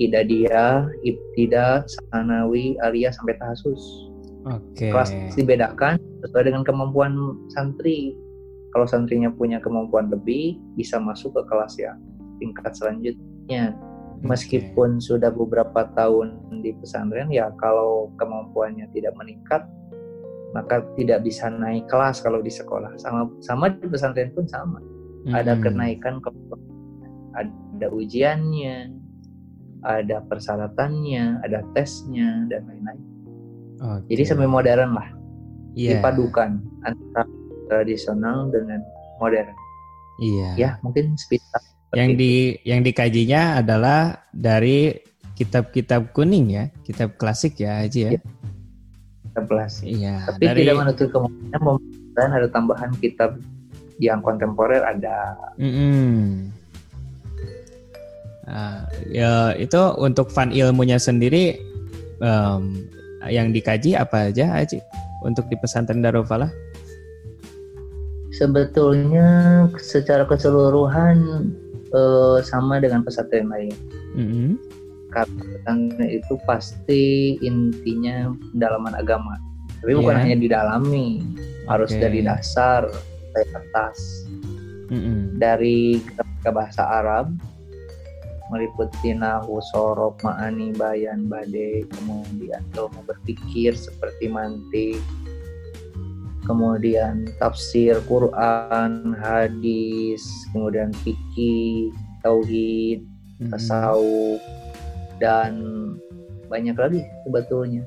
idadiyah, 0.00 0.88
ibtida, 1.04 1.84
sanawi, 1.86 2.80
aliyah 2.80 3.12
sampai 3.12 3.36
tahasus. 3.36 4.09
Okay. 4.40 4.88
Kelas 4.88 5.10
dibedakan 5.36 6.00
sesuai 6.24 6.48
dengan 6.48 6.62
kemampuan 6.64 7.12
santri 7.52 8.16
kalau 8.72 8.86
santrinya 8.88 9.28
punya 9.28 9.60
kemampuan 9.60 10.08
lebih 10.08 10.56
bisa 10.78 10.96
masuk 10.96 11.34
ke 11.36 11.42
kelas 11.50 11.74
yang 11.76 11.98
tingkat 12.40 12.72
selanjutnya 12.72 13.76
meskipun 14.24 14.96
okay. 14.96 15.04
sudah 15.04 15.28
beberapa 15.28 15.90
tahun 15.92 16.40
di 16.64 16.72
pesantren 16.80 17.28
ya 17.28 17.52
kalau 17.60 18.12
kemampuannya 18.16 18.88
tidak 18.96 19.12
meningkat 19.16 19.64
maka 20.50 20.82
tidak 20.98 21.22
bisa 21.22 21.46
naik 21.46 21.86
kelas 21.86 22.22
kalau 22.22 22.42
di 22.42 22.50
sekolah. 22.50 22.98
Sama 22.98 23.30
sama 23.42 23.70
di 23.70 23.86
pesantren 23.86 24.34
pun 24.34 24.46
sama. 24.50 24.82
Hmm. 25.26 25.34
Ada 25.36 25.54
kenaikan 25.62 26.18
ada 27.38 27.86
ujiannya, 27.94 28.90
ada 29.86 30.16
persyaratannya, 30.26 31.46
ada 31.46 31.62
tesnya 31.76 32.50
dan 32.50 32.66
lain-lain. 32.66 33.04
Okay. 33.80 34.16
Jadi 34.16 34.22
semi 34.28 34.46
modern 34.46 34.92
lah. 34.92 35.08
Yeah. 35.72 35.98
Dipadukan 35.98 36.60
antara 36.84 37.24
tradisional 37.72 38.52
dengan 38.52 38.84
modern. 39.16 39.56
Iya. 40.20 40.50
Yeah. 40.54 40.54
Ya, 40.56 40.70
mungkin 40.84 41.16
sekitar 41.16 41.64
yang 41.96 42.14
di 42.14 42.54
yang 42.62 42.86
dikajinya 42.86 43.58
adalah 43.64 44.22
dari 44.30 44.94
kitab-kitab 45.34 46.12
kuning 46.14 46.52
ya, 46.52 46.64
kitab 46.86 47.18
klasik 47.18 47.58
ya 47.58 47.82
Haji 47.82 48.00
ya. 48.06 48.10
ya 48.14 48.20
kitab 49.30 49.44
klasik. 49.46 49.86
Iya. 49.86 50.14
Tapi 50.26 50.42
dari... 50.42 50.58
tidak 50.66 50.76
menutup 50.82 51.08
kemungkinan 51.14 52.28
ada 52.34 52.48
tambahan 52.50 52.90
kitab 52.98 53.38
yang 54.02 54.18
kontemporer 54.20 54.82
ada. 54.82 55.38
Mm 55.54 55.70
-hmm. 55.70 56.18
Nah, 58.50 58.82
ya 59.06 59.54
itu 59.54 59.78
untuk 60.02 60.34
fan 60.34 60.50
ilmunya 60.50 60.98
sendiri 60.98 61.62
um, 62.18 62.74
yang 63.28 63.52
dikaji 63.52 63.98
apa 63.98 64.32
aja 64.32 64.56
Haji 64.56 64.80
untuk 65.26 65.44
di 65.52 65.56
pesantren 65.60 66.00
Darul 66.00 66.24
Falah? 66.24 66.48
Sebetulnya 68.32 69.68
secara 69.76 70.24
keseluruhan 70.24 71.50
uh, 71.92 72.38
sama 72.40 72.80
dengan 72.80 73.04
pesantren 73.04 73.50
lain. 73.52 73.76
Mm-hmm. 74.16 74.50
Karena 75.12 75.42
pesantren 75.44 76.08
itu 76.08 76.34
pasti 76.48 77.36
intinya 77.44 78.32
pendalaman 78.54 78.94
agama. 78.96 79.36
Tapi 79.84 79.92
bukan 79.96 80.14
yeah. 80.16 80.22
hanya 80.24 80.36
didalami, 80.38 81.24
harus 81.68 81.90
dari 81.92 82.24
dasar 82.24 82.88
sampai 82.88 83.44
atas. 83.52 83.98
Mm-hmm. 84.88 85.18
Dari 85.36 86.00
ke 86.40 86.50
bahasa 86.50 86.82
Arab 86.88 87.36
meliputi 88.50 89.14
nahu, 89.14 89.62
sorob, 89.70 90.18
ma'ani, 90.20 90.74
bayan, 90.74 91.30
badai, 91.30 91.86
kemudian 91.86 92.62
ilmu 92.74 93.00
berpikir 93.06 93.72
seperti 93.72 94.26
mantik, 94.26 94.98
kemudian 96.44 97.30
tafsir 97.38 98.02
Quran, 98.10 99.14
hadis, 99.16 100.26
kemudian 100.50 100.90
fikih, 101.06 101.94
tauhid, 102.26 103.06
hmm. 103.38 103.50
tasawuf 103.54 104.42
dan 105.22 105.62
banyak 106.50 106.74
lagi 106.74 107.06
sebetulnya 107.22 107.86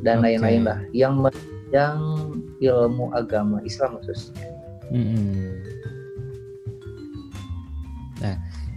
dan 0.00 0.24
lain-lain 0.24 0.64
lah 0.64 0.80
yang 0.96 1.20
yang 1.68 2.00
ilmu 2.64 3.12
agama 3.12 3.60
Islam 3.64 4.00
khususnya. 4.00 4.48
Hmm. 4.88 5.60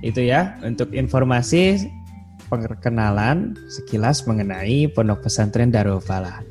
Itu 0.05 0.21
ya 0.21 0.53
untuk 0.61 0.93
informasi 0.93 1.89
perkenalan 2.45 3.57
sekilas 3.73 4.29
mengenai 4.29 4.85
Pondok 4.93 5.25
Pesantren 5.25 5.73
Darul 5.73 5.97
Falah. 5.97 6.45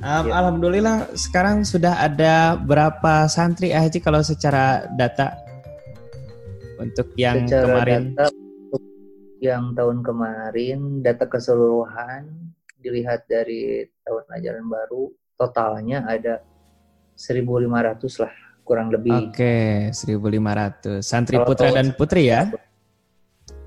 Um, 0.00 0.32
ya. 0.32 0.32
Alhamdulillah 0.32 1.12
sekarang 1.12 1.68
sudah 1.68 2.00
ada 2.00 2.56
berapa 2.56 3.28
santri 3.28 3.76
ah, 3.76 3.84
Haji 3.84 4.00
kalau 4.00 4.24
secara 4.24 4.88
data 4.96 5.36
untuk 6.80 7.12
yang 7.20 7.44
secara 7.44 7.64
kemarin 7.68 8.02
data, 8.16 8.26
yang 9.44 9.64
tahun 9.76 10.00
kemarin 10.00 10.80
data 11.04 11.28
keseluruhan 11.28 12.28
dilihat 12.80 13.28
dari 13.28 13.84
tahun 14.04 14.24
ajaran 14.40 14.66
baru 14.68 15.12
totalnya 15.36 16.04
ada 16.08 16.40
1.500 17.16 18.24
lah 18.24 18.43
kurang 18.64 18.88
lebih. 18.90 19.30
Oke, 19.30 19.92
1.500 19.92 21.04
santri 21.04 21.36
kalau 21.36 21.48
putra 21.52 21.68
dan 21.70 21.92
putri 21.94 22.32
ya? 22.32 22.48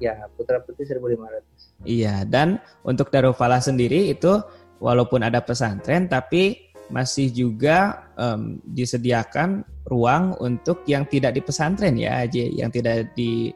Ya, 0.01 0.25
putra 0.33 0.61
putri 0.61 0.83
1.500. 0.85 1.85
Iya, 1.85 2.25
dan 2.25 2.57
untuk 2.81 3.13
Darul 3.13 3.37
Falah 3.37 3.61
sendiri 3.61 4.09
itu 4.09 4.41
walaupun 4.81 5.25
ada 5.25 5.41
pesantren 5.41 6.09
tapi 6.09 6.69
masih 6.87 7.29
juga 7.29 8.09
um, 8.15 8.57
disediakan 8.63 9.65
ruang 9.91 10.35
untuk 10.39 10.87
yang 10.87 11.03
tidak 11.07 11.35
di 11.35 11.41
pesantren 11.43 11.99
ya 11.99 12.23
aja 12.23 12.43
yang 12.47 12.71
tidak 12.71 13.11
di 13.11 13.51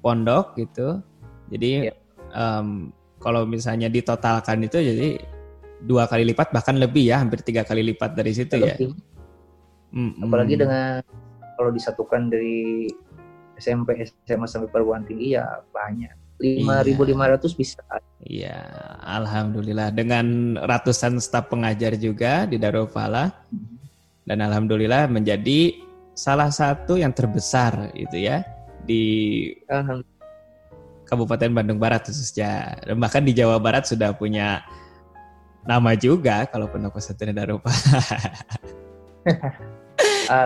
pondok 0.00 0.56
gitu 0.56 1.04
jadi 1.52 1.92
um, 2.32 2.88
kalau 3.20 3.44
misalnya 3.44 3.92
ditotalkan 3.92 4.64
itu 4.64 4.80
jadi 4.80 5.08
dua 5.84 6.08
kali 6.08 6.24
lipat 6.32 6.50
bahkan 6.50 6.80
lebih 6.80 7.12
ya 7.12 7.20
hampir 7.20 7.44
tiga 7.44 7.68
kali 7.68 7.84
lipat 7.84 8.16
dari 8.16 8.32
situ 8.32 8.56
ya 8.56 8.74
mm, 9.92 10.24
apalagi 10.24 10.54
dengan 10.58 11.00
kalau 11.58 11.70
disatukan 11.74 12.30
dari 12.30 12.86
SMP 13.58 13.98
SMA 14.24 14.46
sampai 14.46 14.70
perguruan 14.70 15.02
tinggi 15.02 15.34
ya 15.34 15.60
banyak. 15.74 16.14
Lima 16.38 16.86
ribu 16.86 17.02
lima 17.02 17.26
ratus 17.26 17.50
bisa. 17.50 17.82
Iya, 18.22 18.62
alhamdulillah. 19.02 19.90
Dengan 19.90 20.54
ratusan 20.54 21.18
staf 21.18 21.50
pengajar 21.50 21.98
juga 21.98 22.46
di 22.46 22.62
Darul 22.62 22.86
Falah. 22.86 23.34
Dan 24.22 24.44
alhamdulillah 24.44 25.10
menjadi 25.10 25.82
salah 26.14 26.52
satu 26.54 26.94
yang 26.94 27.10
terbesar 27.10 27.90
itu 27.98 28.22
ya 28.22 28.46
di 28.86 29.50
Kabupaten 31.10 31.50
Bandung 31.50 31.82
Barat 31.82 32.06
khususnya. 32.06 32.78
Dan 32.86 33.02
bahkan 33.02 33.26
di 33.26 33.34
Jawa 33.34 33.58
Barat 33.58 33.90
sudah 33.90 34.14
punya 34.14 34.62
nama 35.66 35.98
juga 35.98 36.46
kalau 36.46 36.70
pondok 36.70 37.02
pesantren 37.02 37.34
Darul 37.34 37.58
Falah. 37.58 38.06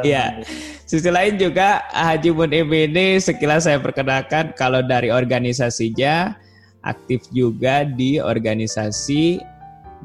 Iya. 0.06 0.46
Sisi 0.86 1.10
lain 1.10 1.42
juga 1.42 1.82
Haji 1.90 2.30
Mun 2.30 2.54
ini 2.54 3.18
sekilas 3.18 3.66
saya 3.66 3.82
perkenalkan 3.82 4.54
kalau 4.54 4.78
dari 4.78 5.10
organisasinya 5.10 6.38
aktif 6.86 7.26
juga 7.34 7.82
di 7.82 8.22
organisasi 8.22 9.42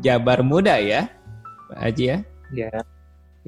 Jabar 0.02 0.42
Muda 0.42 0.82
ya, 0.82 1.10
Pak 1.70 1.78
Haji 1.78 2.04
ya? 2.10 2.18
Iya. 2.54 2.72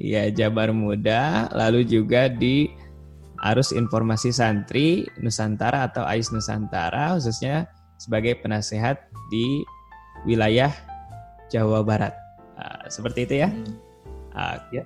Iya, 0.00 0.22
Jabar 0.32 0.70
Muda, 0.72 1.50
lalu 1.52 1.84
juga 1.84 2.30
di 2.30 2.70
Arus 3.40 3.72
Informasi 3.72 4.32
Santri 4.32 5.08
Nusantara 5.20 5.88
atau 5.88 6.04
AIS 6.04 6.32
Nusantara 6.32 7.16
khususnya 7.16 7.68
sebagai 7.96 8.36
penasehat 8.40 9.00
di 9.32 9.64
wilayah 10.24 10.72
Jawa 11.48 11.84
Barat. 11.84 12.12
Uh, 12.60 12.84
seperti 12.92 13.24
itu 13.28 13.34
ya? 13.44 13.48
Hmm. 13.48 13.76
Uh, 14.36 14.56
ya. 14.72 14.84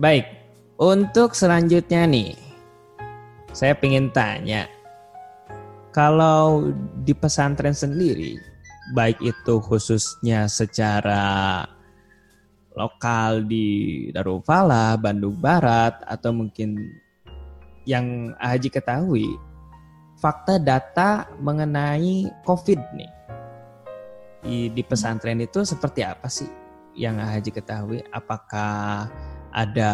Baik, 0.00 0.24
untuk 0.80 1.36
selanjutnya 1.36 2.08
nih, 2.08 2.32
saya 3.52 3.76
ingin 3.84 4.08
tanya, 4.08 4.64
kalau 5.92 6.72
di 7.04 7.12
pesantren 7.12 7.76
sendiri, 7.76 8.40
baik 8.96 9.20
itu 9.20 9.60
khususnya 9.60 10.48
secara 10.48 11.60
lokal 12.72 13.44
di 13.44 14.08
Darul 14.16 14.40
Falah, 14.40 14.96
Bandung 14.96 15.36
Barat, 15.36 16.00
atau 16.08 16.32
mungkin 16.32 16.80
yang 17.84 18.32
Haji 18.40 18.72
ketahui, 18.72 19.28
fakta 20.16 20.56
data 20.56 21.28
mengenai 21.36 22.32
COVID 22.48 22.80
nih 22.96 23.12
di, 24.40 24.72
di 24.72 24.82
pesantren 24.82 25.44
itu 25.44 25.68
seperti 25.68 26.00
apa 26.00 26.32
sih 26.32 26.48
yang 26.96 27.20
Haji 27.20 27.52
ketahui? 27.52 28.00
Apakah 28.08 29.12
ada 29.52 29.92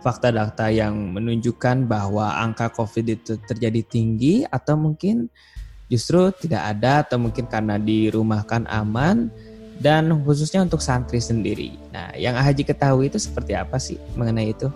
fakta 0.00 0.30
data 0.30 0.66
yang 0.70 0.94
menunjukkan 1.12 1.84
bahwa 1.84 2.30
angka 2.38 2.70
COVID 2.72 3.06
itu 3.18 3.34
terjadi 3.44 3.82
tinggi 3.84 4.46
atau 4.46 4.78
mungkin 4.78 5.26
justru 5.90 6.30
tidak 6.38 6.76
ada 6.76 7.04
atau 7.04 7.18
mungkin 7.18 7.48
karena 7.50 7.76
dirumahkan 7.80 8.68
aman 8.70 9.28
dan 9.78 10.10
khususnya 10.22 10.62
untuk 10.62 10.82
santri 10.82 11.22
sendiri. 11.22 11.74
Nah, 11.94 12.14
yang 12.18 12.34
Haji 12.34 12.66
ketahui 12.66 13.10
itu 13.10 13.18
seperti 13.18 13.54
apa 13.54 13.78
sih 13.78 13.98
mengenai 14.18 14.50
itu? 14.54 14.68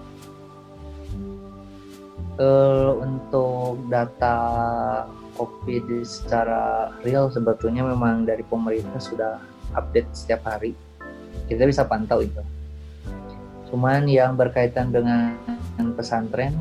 Uh, 2.41 2.97
untuk 3.03 3.87
data 3.93 4.37
COVID 5.37 6.03
secara 6.03 6.91
real 7.05 7.29
sebetulnya 7.29 7.85
memang 7.85 8.25
dari 8.25 8.43
pemerintah 8.47 8.99
sudah 8.99 9.33
update 9.77 10.11
setiap 10.13 10.43
hari. 10.49 10.75
Kita 11.47 11.67
bisa 11.67 11.85
pantau 11.85 12.25
itu 12.25 12.41
Cuman 13.73 14.05
yang 14.05 14.37
berkaitan 14.37 14.93
dengan 14.93 15.33
pesantren 15.97 16.53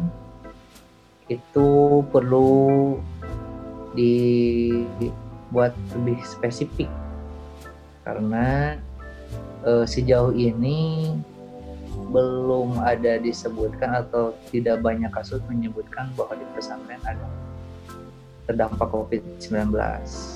itu 1.28 2.00
perlu 2.08 2.96
dibuat 3.92 5.76
lebih 5.92 6.16
spesifik 6.24 6.88
karena 8.08 8.80
e, 9.68 9.84
sejauh 9.84 10.32
ini 10.32 11.12
belum 12.12 12.80
ada 12.80 13.20
disebutkan 13.20 14.08
atau 14.08 14.32
tidak 14.48 14.80
banyak 14.80 15.12
kasus 15.12 15.44
menyebutkan 15.52 16.08
bahwa 16.16 16.40
di 16.40 16.48
pesantren 16.56 17.04
ada 17.04 17.28
terdampak 18.48 18.88
COVID-19. 18.88 19.52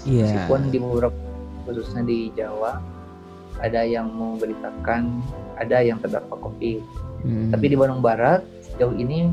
Yeah. 0.04 0.28
Meskipun 0.28 0.60
di 0.72 0.78
beberapa 0.84 1.20
khususnya 1.66 2.04
di 2.04 2.30
Jawa 2.36 2.80
ada 3.62 3.82
yang 3.88 4.12
memberitakan 4.12 5.24
ada 5.56 5.78
yang 5.80 5.98
terdampak 6.00 6.40
COVID. 6.40 6.80
Hmm. 7.26 7.50
Tapi 7.52 7.66
di 7.72 7.76
Bandung 7.80 8.04
Barat 8.04 8.44
sejauh 8.62 8.96
ini 8.96 9.32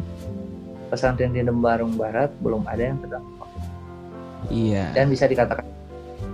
pesantren 0.92 1.34
di 1.34 1.42
Bandung 1.42 1.98
Barat 1.98 2.30
belum 2.40 2.68
ada 2.68 2.82
yang 2.82 2.98
terdampak. 3.02 3.48
Iya. 4.50 4.90
Dan 4.94 5.10
bisa 5.10 5.26
dikatakan 5.26 5.66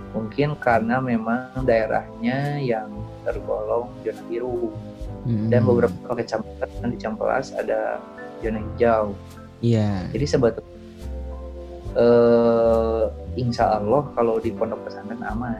mungkin 0.09 0.57
karena 0.57 0.97
memang 0.97 1.63
daerahnya 1.63 2.57
yang 2.57 2.89
tergolong 3.21 3.93
zona 4.01 4.21
biru 4.25 4.73
hmm. 5.29 5.53
dan 5.53 5.61
beberapa 5.61 6.17
kecamatan 6.17 6.89
di 6.89 6.97
Campelas 6.97 7.53
ada 7.53 8.01
zona 8.41 8.59
hijau. 8.59 9.13
Iya. 9.61 10.09
Jadi 10.15 10.25
sebetulnya 10.25 10.77
eh, 11.97 13.03
insya 13.37 13.77
Allah 13.77 14.07
kalau 14.17 14.41
di 14.41 14.49
pondok 14.53 14.81
pesantren 14.87 15.21
aman. 15.21 15.59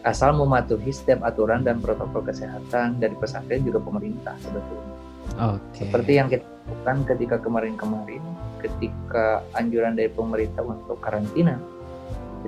Asal 0.00 0.32
mematuhi 0.32 0.88
setiap 0.88 1.20
aturan 1.28 1.60
dan 1.60 1.76
protokol 1.76 2.24
kesehatan 2.24 2.96
dari 2.96 3.12
pesantren 3.20 3.60
juga 3.60 3.84
pemerintah 3.84 4.32
sebetulnya. 4.40 4.96
Oke. 5.36 5.60
Okay. 5.76 5.84
Seperti 5.86 6.12
yang 6.16 6.28
kita 6.32 6.46
lakukan 6.46 6.96
ketika 7.04 7.36
kemarin-kemarin, 7.40 8.22
ketika 8.64 9.44
anjuran 9.56 9.96
dari 9.96 10.08
pemerintah 10.08 10.64
untuk 10.64 10.96
karantina, 11.04 11.60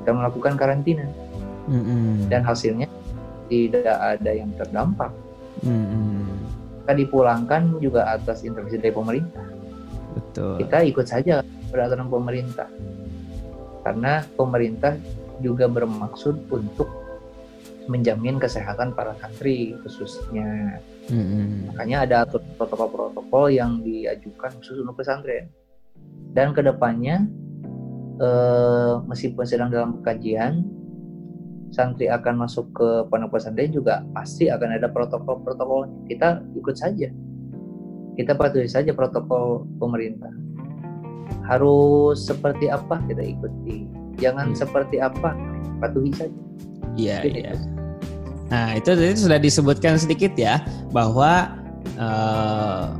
kita 0.01 0.11
melakukan 0.17 0.57
karantina 0.57 1.05
mm-hmm. 1.69 2.33
dan 2.33 2.41
hasilnya 2.41 2.89
tidak 3.53 3.97
ada 4.01 4.31
yang 4.33 4.49
terdampak. 4.57 5.13
Mm-hmm. 5.61 6.25
Kita 6.83 6.93
dipulangkan 6.99 7.63
juga 7.85 8.09
atas 8.17 8.43
intervensi 8.43 8.81
dari 8.81 8.95
pemerintah. 8.97 9.45
Betul. 10.17 10.57
Kita 10.65 10.79
ikut 10.89 11.07
saja 11.09 11.45
peraturan 11.69 12.09
pemerintah 12.09 12.69
karena 13.83 14.23
pemerintah 14.37 14.95
juga 15.43 15.67
bermaksud 15.67 16.49
untuk 16.53 17.02
menjamin 17.91 18.39
kesehatan 18.39 18.95
para 18.95 19.17
santri 19.19 19.75
khususnya. 19.83 20.79
Mm-hmm. 21.11 21.75
Makanya 21.75 21.97
ada 22.07 22.19
protokol-protokol 22.29 23.51
yang 23.51 23.83
diajukan 23.83 24.55
khusus 24.63 24.83
untuk 24.83 25.03
pesantren. 25.03 25.51
Dan 26.33 26.55
ke 26.55 26.63
depannya 26.63 27.27
eh, 28.23 28.95
meskipun 29.07 29.45
sedang 29.45 29.69
dalam 29.75 29.99
kajian, 30.07 30.63
santri 31.73 32.07
akan 32.07 32.47
masuk 32.47 32.69
ke 32.77 32.89
pondok 33.09 33.41
pesantren 33.41 33.73
juga 33.73 34.05
pasti 34.13 34.53
akan 34.53 34.79
ada 34.79 34.87
protokol-protokol. 34.93 36.07
Kita 36.07 36.45
ikut 36.55 36.77
saja. 36.77 37.09
Kita 38.13 38.37
patuhi 38.37 38.69
saja 38.69 38.93
protokol 38.93 39.65
pemerintah. 39.81 40.31
Harus 41.49 42.29
seperti 42.29 42.69
apa 42.69 43.01
kita 43.09 43.25
ikuti. 43.25 43.89
Jangan 44.21 44.53
hmm. 44.53 44.59
seperti 44.61 45.01
apa, 45.01 45.33
patuhi 45.81 46.13
saja. 46.13 46.43
Iya, 46.97 47.25
iya. 47.25 47.53
Nah, 48.53 48.77
itu 48.77 48.93
tadi 48.93 49.17
sudah 49.17 49.41
disebutkan 49.41 49.97
sedikit 49.97 50.37
ya 50.37 50.61
bahwa 50.93 51.57
uh, 51.97 52.93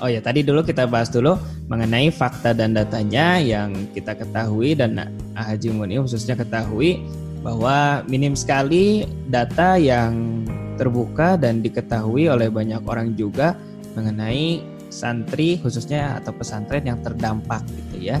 oh 0.00 0.08
ya 0.08 0.24
tadi 0.24 0.40
dulu 0.40 0.64
kita 0.64 0.88
bahas 0.88 1.12
dulu 1.12 1.36
mengenai 1.68 2.08
fakta 2.08 2.56
dan 2.56 2.72
datanya 2.72 3.40
yang 3.40 3.72
kita 3.92 4.16
ketahui 4.16 4.72
dan 4.72 5.12
Haji 5.36 5.68
Muni 5.72 6.00
khususnya 6.00 6.32
ketahui 6.36 7.04
bahwa 7.44 8.00
minim 8.08 8.32
sekali 8.32 9.04
data 9.28 9.76
yang 9.76 10.44
terbuka 10.80 11.36
dan 11.36 11.60
diketahui 11.60 12.32
oleh 12.32 12.48
banyak 12.48 12.80
orang 12.88 13.12
juga 13.14 13.54
mengenai 13.94 14.64
santri 14.88 15.60
khususnya 15.60 16.18
atau 16.22 16.32
pesantren 16.32 16.88
yang 16.88 16.98
terdampak 17.04 17.62
gitu 17.68 18.10
ya. 18.10 18.16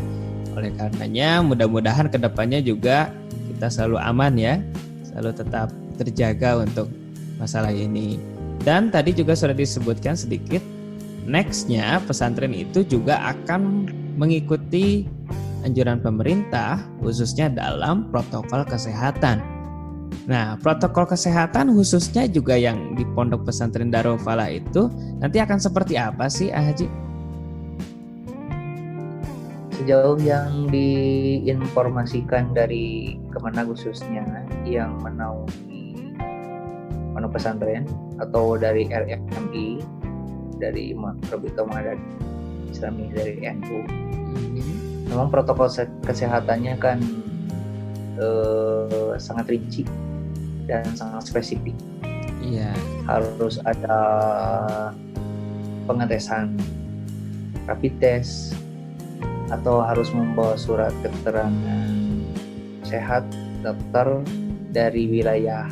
Oleh 0.54 0.70
karenanya 0.76 1.42
mudah-mudahan 1.42 2.12
ke 2.12 2.18
depannya 2.20 2.62
juga 2.62 3.10
kita 3.52 3.66
selalu 3.68 3.96
aman 4.00 4.34
ya, 4.38 4.54
selalu 5.10 5.30
tetap 5.36 5.68
terjaga 6.00 6.64
untuk 6.64 6.88
masalah 7.36 7.70
ini. 7.70 8.16
Dan 8.64 8.88
tadi 8.88 9.12
juga 9.12 9.36
sudah 9.36 9.52
disebutkan 9.52 10.16
sedikit, 10.16 10.62
nextnya 11.28 12.00
pesantren 12.04 12.54
itu 12.56 12.80
juga 12.86 13.20
akan 13.34 13.90
mengikuti 14.16 15.04
anjuran 15.64 15.98
pemerintah 15.98 16.80
khususnya 17.00 17.50
dalam 17.50 18.08
protokol 18.12 18.62
kesehatan. 18.68 19.40
Nah, 20.24 20.56
protokol 20.60 21.10
kesehatan 21.10 21.74
khususnya 21.74 22.24
juga 22.30 22.54
yang 22.54 22.96
di 22.96 23.04
Pondok 23.12 23.44
Pesantren 23.50 23.90
Darul 23.90 24.16
Falah 24.16 24.48
itu 24.48 24.88
nanti 25.20 25.42
akan 25.42 25.58
seperti 25.58 25.98
apa 25.98 26.30
sih, 26.30 26.48
Ah? 26.54 26.72
Sejauh 29.84 30.16
yang 30.16 30.72
diinformasikan 30.72 32.56
dari 32.56 33.20
Kemenag 33.28 33.68
khususnya 33.68 34.24
yang 34.64 34.96
menaungi 35.04 36.16
pondok 37.12 37.36
pesantren 37.36 37.84
atau 38.16 38.56
dari 38.56 38.88
RFMI 38.88 39.84
dari 40.56 40.96
Rabita 41.28 41.68
Mahadat 41.68 42.00
Islami 42.72 43.12
dari 43.12 43.44
NU 43.44 43.84
mm-hmm. 43.84 45.12
memang 45.12 45.28
protokol 45.28 45.68
kesehatannya 46.00 46.80
kan 46.80 47.04
eh, 48.16 49.20
sangat 49.20 49.52
rinci 49.52 49.84
dan 50.64 50.88
sangat 50.96 51.28
spesifik. 51.28 51.76
Iya. 52.40 52.72
Harus 53.04 53.60
ada 53.68 54.00
pengetesan 55.84 56.56
rapid 57.68 57.92
test 58.00 58.63
atau 59.52 59.84
harus 59.84 60.08
membawa 60.14 60.56
surat 60.56 60.92
keterangan 61.04 61.90
sehat 62.84 63.24
daftar 63.60 64.20
dari 64.72 65.08
wilayah 65.08 65.68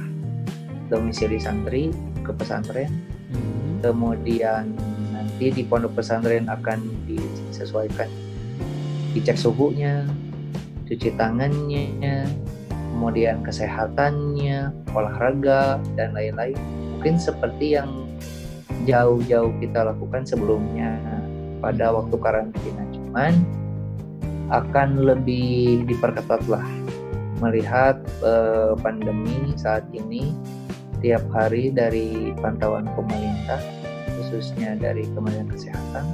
domisili 0.89 1.41
santri 1.41 1.93
ke 2.21 2.33
pesantren. 2.37 2.93
Hmm. 3.33 3.81
kemudian 3.81 4.77
nanti 5.11 5.49
di 5.49 5.65
pondok 5.65 5.97
pesantren 5.97 6.47
akan 6.53 6.85
disesuaikan. 7.09 8.09
Dicek 9.17 9.41
suhunya 9.41 10.05
cuci 10.85 11.17
tangannya 11.17 12.29
kemudian 12.93 13.41
kesehatannya 13.41 14.69
olahraga 14.93 15.81
dan 15.97 16.13
lain-lain. 16.13 16.55
Mungkin 16.97 17.17
seperti 17.17 17.81
yang 17.81 17.89
jauh-jauh 18.85 19.51
kita 19.59 19.89
lakukan 19.89 20.23
sebelumnya 20.29 21.01
pada 21.59 21.95
waktu 21.95 22.17
karantina. 22.21 22.83
Cuman 22.93 23.33
akan 24.53 25.01
lebih 25.01 25.89
diperketat 25.89 26.45
lah 26.47 26.65
melihat 27.41 27.99
eh, 28.23 28.77
pandemi 28.79 29.57
saat 29.59 29.83
ini 29.91 30.31
setiap 31.01 31.25
hari 31.35 31.75
dari 31.75 32.31
pantauan 32.39 32.87
pemerintah 32.95 33.59
khususnya 34.15 34.79
dari 34.79 35.03
Kementerian 35.11 35.51
Kesehatan 35.51 36.07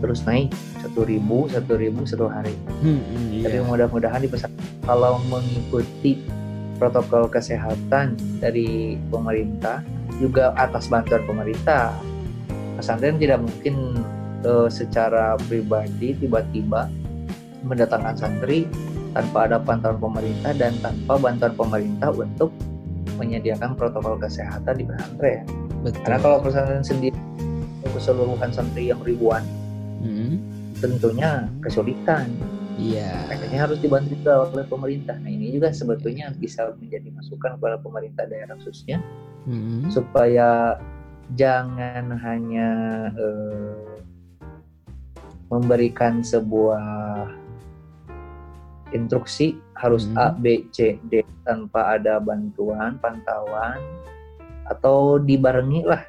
terus 0.00 0.24
naik 0.24 0.50
satu 0.80 1.04
ribu 1.04 1.46
satu 1.52 1.76
ribu 1.76 2.08
satu 2.08 2.26
hari. 2.26 2.56
Hmm, 2.80 3.04
hmm, 3.04 3.24
iya. 3.36 3.44
Tapi 3.46 3.58
mudah-mudahan 3.68 4.24
di 4.24 4.32
pesan 4.32 4.50
kalau 4.88 5.20
mengikuti 5.28 6.18
protokol 6.80 7.28
kesehatan 7.28 8.16
dari 8.40 8.96
pemerintah 9.12 9.84
juga 10.16 10.56
atas 10.56 10.88
bantuan 10.88 11.20
pemerintah 11.28 11.92
pesantren 12.80 13.20
tidak 13.20 13.44
mungkin 13.44 14.00
uh, 14.48 14.68
secara 14.72 15.36
pribadi 15.44 16.16
tiba-tiba 16.16 16.88
mendatangkan 17.64 18.16
santri 18.16 18.64
tanpa 19.12 19.50
ada 19.50 19.58
pantauan 19.58 19.98
pemerintah 19.98 20.54
dan 20.54 20.72
tanpa 20.78 21.18
bantuan 21.18 21.54
pemerintah 21.58 22.10
untuk 22.14 22.50
menyediakan 23.18 23.76
protokol 23.76 24.16
kesehatan 24.16 24.74
di 24.80 24.84
pesantren. 24.86 25.44
Betul. 25.84 26.00
Karena 26.06 26.18
kalau 26.22 26.38
pesantren 26.40 26.84
sendiri 26.84 27.16
keseluruhan 27.84 28.50
santri 28.54 28.88
yang 28.88 29.00
ribuan, 29.02 29.44
hmm. 30.00 30.40
tentunya 30.78 31.48
kesulitan. 31.60 32.30
Iya. 32.80 33.28
Makanya 33.28 33.58
harus 33.68 33.78
dibantu 33.84 34.16
juga 34.16 34.48
oleh 34.48 34.64
pemerintah. 34.64 35.16
Nah 35.20 35.28
ini 35.28 35.52
juga 35.52 35.68
sebetulnya 35.68 36.32
bisa 36.32 36.72
menjadi 36.80 37.12
masukan 37.12 37.60
kepada 37.60 37.76
pemerintah 37.76 38.24
daerah 38.24 38.56
khususnya 38.56 39.04
hmm. 39.44 39.92
supaya 39.92 40.80
jangan 41.36 42.16
hanya 42.24 42.70
uh, 43.14 44.00
memberikan 45.50 46.22
sebuah 46.22 46.86
instruksi 48.92 49.58
harus 49.78 50.06
hmm. 50.10 50.18
A 50.18 50.34
B 50.36 50.66
C 50.74 51.00
D 51.08 51.24
tanpa 51.46 51.96
ada 51.98 52.18
bantuan 52.20 52.98
pantauan 52.98 53.80
atau 54.70 55.18
dibarengi 55.18 55.82
lah 55.82 56.02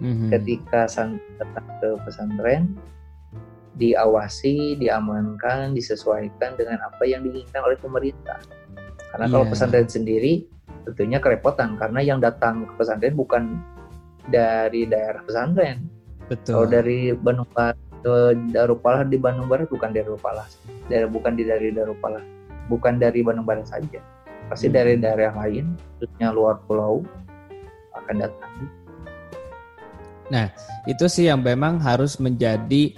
hmm. 0.00 0.32
ketika 0.32 0.88
datang 1.38 1.66
ke 1.82 1.88
pesantren 2.06 2.62
diawasi 3.78 4.74
diamankan 4.80 5.70
disesuaikan 5.76 6.58
dengan 6.58 6.82
apa 6.82 7.06
yang 7.06 7.22
diinginkan 7.22 7.62
oleh 7.62 7.78
pemerintah 7.78 8.42
karena 9.14 9.26
yeah. 9.28 9.32
kalau 9.32 9.44
iya. 9.46 9.52
pesantren 9.54 9.88
sendiri 9.88 10.32
tentunya 10.88 11.18
kerepotan 11.22 11.76
karena 11.78 12.00
yang 12.02 12.18
datang 12.18 12.66
ke 12.66 12.72
pesantren 12.74 13.14
bukan 13.14 13.60
dari 14.28 14.88
daerah 14.88 15.22
pesantren 15.22 15.86
betul 16.26 16.64
kalau 16.64 16.68
dari 16.68 17.14
Bandung 17.14 17.48
Darupalah 18.54 19.02
di 19.02 19.18
Bandung 19.18 19.50
Barat 19.50 19.66
bukan 19.68 19.90
dari 19.90 20.06
Darupalah 20.06 20.46
dari 20.86 21.06
bukan 21.10 21.34
di 21.34 21.42
dari 21.42 21.74
Darupalah 21.74 22.22
bukan 22.70 22.96
dari 22.96 23.20
Bandung 23.26 23.44
Barat 23.44 23.66
saja 23.66 23.98
pasti 24.48 24.66
hmm. 24.72 24.74
dari 24.74 24.94
daerah 24.96 25.32
lain, 25.44 25.76
khususnya 26.00 26.32
luar 26.32 26.58
pulau 26.64 27.04
akan 27.94 28.16
datang. 28.16 28.52
Nah, 30.28 30.52
itu 30.88 31.04
sih 31.08 31.28
yang 31.28 31.40
memang 31.44 31.80
harus 31.80 32.16
menjadi 32.20 32.96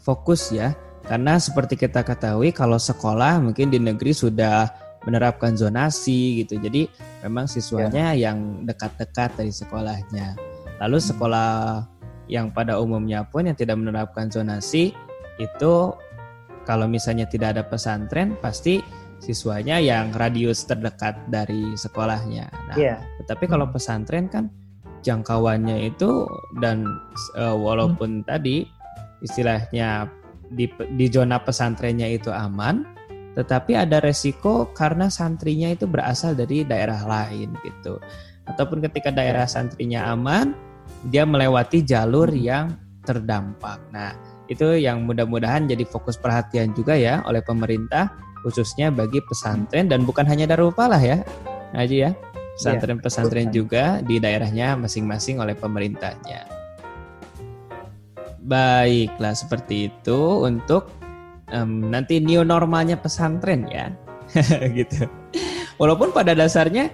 fokus 0.00 0.52
ya. 0.52 0.76
Karena 1.04 1.42
seperti 1.42 1.74
kita 1.74 2.06
ketahui 2.06 2.54
kalau 2.54 2.78
sekolah 2.78 3.42
mungkin 3.42 3.72
di 3.72 3.82
negeri 3.82 4.14
sudah 4.14 4.70
menerapkan 5.02 5.56
zonasi 5.58 6.44
gitu. 6.44 6.60
Jadi 6.60 6.86
memang 7.24 7.50
siswanya 7.50 8.14
ya. 8.14 8.30
yang 8.30 8.62
dekat-dekat 8.62 9.34
dari 9.34 9.50
sekolahnya. 9.50 10.38
Lalu 10.78 10.98
hmm. 11.00 11.06
Yang 12.30 12.54
pada 12.54 12.78
umumnya 12.78 13.26
pun 13.26 13.50
yang 13.50 13.58
tidak 13.58 13.74
menerapkan 13.76 14.30
zonasi 14.30 14.94
itu 15.42 15.74
kalau 16.62 16.86
misalnya 16.86 17.26
tidak 17.26 17.58
ada 17.58 17.62
pesantren 17.66 18.38
pasti 18.38 18.78
siswanya 19.20 19.82
yang 19.82 20.14
radius 20.14 20.64
terdekat 20.64 21.18
dari 21.28 21.76
sekolahnya. 21.76 22.48
Nah, 22.72 22.76
yeah. 22.78 23.02
tetapi 23.20 23.50
kalau 23.50 23.68
hmm. 23.68 23.74
pesantren 23.74 24.26
kan 24.30 24.48
jangkauannya 25.02 25.92
itu 25.92 26.24
dan 26.62 26.86
uh, 27.36 27.56
walaupun 27.56 28.22
hmm. 28.22 28.26
tadi 28.30 28.64
istilahnya 29.20 30.08
di 30.54 30.70
di 30.96 31.06
zona 31.12 31.42
pesantrennya 31.42 32.08
itu 32.08 32.32
aman, 32.32 32.86
tetapi 33.36 33.76
ada 33.76 34.00
resiko 34.00 34.72
karena 34.72 35.12
santrinya 35.12 35.68
itu 35.68 35.84
berasal 35.84 36.32
dari 36.32 36.64
daerah 36.64 37.04
lain 37.04 37.52
gitu. 37.60 38.00
Ataupun 38.48 38.82
ketika 38.82 39.12
daerah 39.14 39.46
ya. 39.46 39.52
santrinya 39.52 40.10
aman, 40.10 40.56
dia 41.08 41.24
melewati 41.24 41.80
jalur 41.84 42.28
yang 42.32 42.76
terdampak. 43.04 43.80
Nah, 43.90 44.12
itu 44.50 44.76
yang 44.76 45.06
mudah-mudahan 45.06 45.70
jadi 45.70 45.86
fokus 45.86 46.18
perhatian 46.18 46.74
juga 46.74 46.98
ya 46.98 47.22
oleh 47.24 47.40
pemerintah 47.40 48.10
khususnya 48.42 48.88
bagi 48.88 49.20
pesantren 49.24 49.86
dan 49.88 50.04
bukan 50.04 50.24
hanya 50.24 50.48
Darul 50.50 50.72
Falah 50.72 51.00
ya. 51.00 51.22
Haji 51.76 51.96
ya. 52.08 52.10
Pesantren-pesantren 52.60 53.48
ya, 53.48 53.54
juga 53.54 53.84
di 54.04 54.20
daerahnya 54.20 54.76
masing-masing 54.76 55.40
oleh 55.40 55.56
pemerintahnya. 55.56 56.44
Baiklah 58.44 59.32
seperti 59.32 59.88
itu 59.88 60.20
untuk 60.44 60.90
um, 61.54 61.88
nanti 61.88 62.20
new 62.20 62.44
normalnya 62.44 62.98
pesantren 63.00 63.64
ya. 63.70 63.94
gitu. 64.78 65.08
Walaupun 65.80 66.12
pada 66.12 66.36
dasarnya 66.36 66.92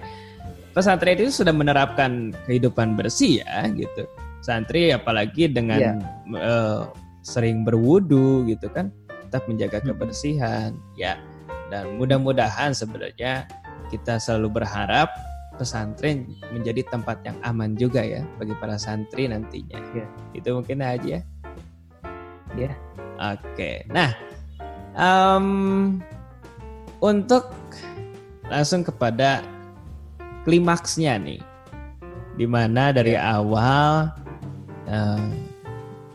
pesantren 0.77 1.17
itu 1.17 1.41
sudah 1.41 1.49
menerapkan 1.49 2.29
kehidupan 2.45 2.93
bersih 2.93 3.41
ya 3.41 3.65
gitu. 3.73 4.05
Santri 4.45 4.93
apalagi 4.93 5.49
dengan 5.49 5.81
yeah. 5.81 5.97
Iya. 6.29 6.37
uh, 6.37 6.81
sering 7.25 7.65
berwudu 7.65 8.45
gitu 8.45 8.69
kan, 8.69 8.93
tetap 9.25 9.49
menjaga 9.49 9.81
hmm. 9.81 9.89
kebersihan 9.89 10.77
ya. 10.93 11.17
Dan 11.73 11.97
mudah-mudahan 11.97 12.77
sebenarnya 12.77 13.49
kita 13.89 14.21
selalu 14.21 14.61
berharap 14.61 15.09
pesantren 15.57 16.29
menjadi 16.53 16.85
tempat 16.85 17.25
yang 17.25 17.33
aman 17.41 17.73
juga 17.73 18.05
ya 18.05 18.21
bagi 18.37 18.53
para 18.61 18.77
santri 18.77 19.25
nantinya. 19.25 19.81
Yeah. 19.97 20.07
Itu 20.37 20.61
mungkin 20.61 20.85
aja 20.85 21.01
ya. 21.01 21.21
Ya. 22.53 22.69
Yeah. 22.69 22.73
Oke. 23.17 23.81
Nah, 23.89 24.13
um, 24.93 25.97
untuk 27.01 27.49
langsung 28.45 28.85
kepada 28.85 29.41
klimaksnya 30.47 31.19
nih. 31.19 31.43
Di 32.39 32.47
mana 32.47 32.95
dari 32.95 33.19
ya. 33.19 33.43
awal 33.43 34.15
uh, 34.87 35.27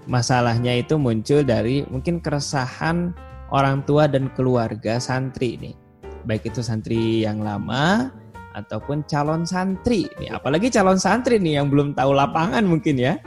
masalahnya 0.08 0.80
itu 0.80 0.96
muncul 0.96 1.44
dari 1.44 1.84
mungkin 1.92 2.24
keresahan 2.24 3.12
orang 3.52 3.84
tua 3.84 4.08
dan 4.08 4.32
keluarga 4.32 4.96
santri 4.96 5.60
nih. 5.60 5.76
Baik 6.24 6.48
itu 6.48 6.64
santri 6.64 7.28
yang 7.28 7.44
lama 7.44 8.08
ataupun 8.56 9.04
calon 9.04 9.44
santri 9.44 10.08
nih. 10.16 10.32
Apalagi 10.32 10.72
calon 10.72 10.96
santri 10.96 11.36
nih 11.36 11.60
yang 11.60 11.68
belum 11.68 11.92
tahu 11.92 12.16
lapangan 12.16 12.64
mungkin 12.64 12.96
ya. 12.96 13.20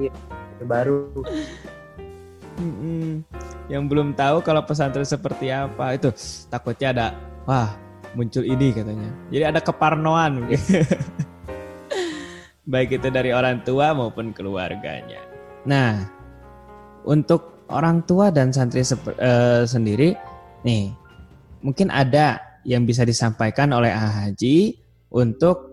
Iya 0.00 0.12
baru. 0.64 1.12
Yang 3.68 3.84
belum 3.88 4.12
tahu 4.12 4.44
kalau 4.44 4.60
pesantren 4.64 5.04
seperti 5.08 5.48
apa. 5.48 5.96
Itu 5.96 6.12
takutnya 6.48 6.88
ada 6.92 7.06
wah 7.48 7.89
muncul 8.14 8.42
ini 8.42 8.74
katanya. 8.74 9.10
Jadi 9.30 9.44
ada 9.44 9.60
keparnoan 9.62 10.46
Baik 12.70 13.02
itu 13.02 13.08
dari 13.10 13.34
orang 13.34 13.66
tua 13.66 13.96
maupun 13.96 14.30
keluarganya. 14.30 15.18
Nah, 15.66 16.06
untuk 17.02 17.66
orang 17.70 18.06
tua 18.06 18.30
dan 18.30 18.54
santri 18.54 18.82
uh, 18.82 19.66
sendiri 19.66 20.14
nih 20.66 20.92
mungkin 21.64 21.88
ada 21.88 22.38
yang 22.66 22.84
bisa 22.84 23.06
disampaikan 23.06 23.72
oleh 23.72 23.90
Ah 23.90 24.28
Haji 24.28 24.76
untuk 25.10 25.72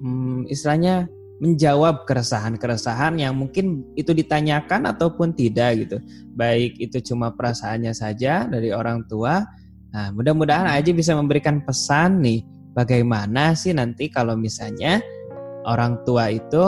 hmm, 0.00 0.50
istilahnya 0.52 1.08
menjawab 1.36 2.08
keresahan-keresahan 2.08 3.20
yang 3.20 3.36
mungkin 3.36 3.84
itu 3.92 4.16
ditanyakan 4.16 4.88
ataupun 4.88 5.36
tidak 5.36 5.84
gitu. 5.84 5.96
Baik 6.32 6.80
itu 6.80 7.12
cuma 7.12 7.32
perasaannya 7.32 7.92
saja 7.92 8.48
dari 8.48 8.72
orang 8.72 9.04
tua 9.04 9.44
Nah, 9.94 10.10
mudah-mudahan 10.12 10.66
Aji 10.66 10.92
bisa 10.96 11.14
memberikan 11.14 11.62
pesan 11.62 12.24
nih, 12.24 12.42
bagaimana 12.76 13.54
sih 13.56 13.72
nanti 13.72 14.10
kalau 14.12 14.34
misalnya 14.34 15.00
orang 15.66 15.98
tua 16.04 16.30
itu 16.30 16.64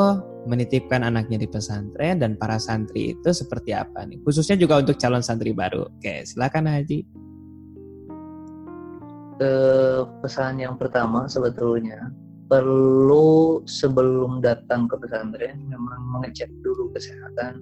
menitipkan 0.49 1.05
anaknya 1.05 1.45
di 1.45 1.49
pesantren 1.51 2.25
dan 2.25 2.39
para 2.41 2.57
santri 2.57 3.13
itu 3.13 3.31
seperti 3.31 3.77
apa 3.77 4.09
nih? 4.09 4.17
Khususnya 4.25 4.57
juga 4.57 4.81
untuk 4.81 4.97
calon 4.97 5.21
santri 5.21 5.53
baru. 5.53 5.87
Oke, 5.93 6.25
silakan 6.25 6.73
Haji. 6.73 7.05
Ke 9.39 9.53
pesan 10.25 10.59
yang 10.59 10.75
pertama 10.81 11.31
sebetulnya 11.31 12.11
perlu 12.49 13.61
sebelum 13.69 14.41
datang 14.41 14.89
ke 14.89 14.97
pesantren 14.97 15.69
memang 15.69 16.01
mengecek 16.17 16.49
dulu 16.65 16.89
kesehatan 16.97 17.61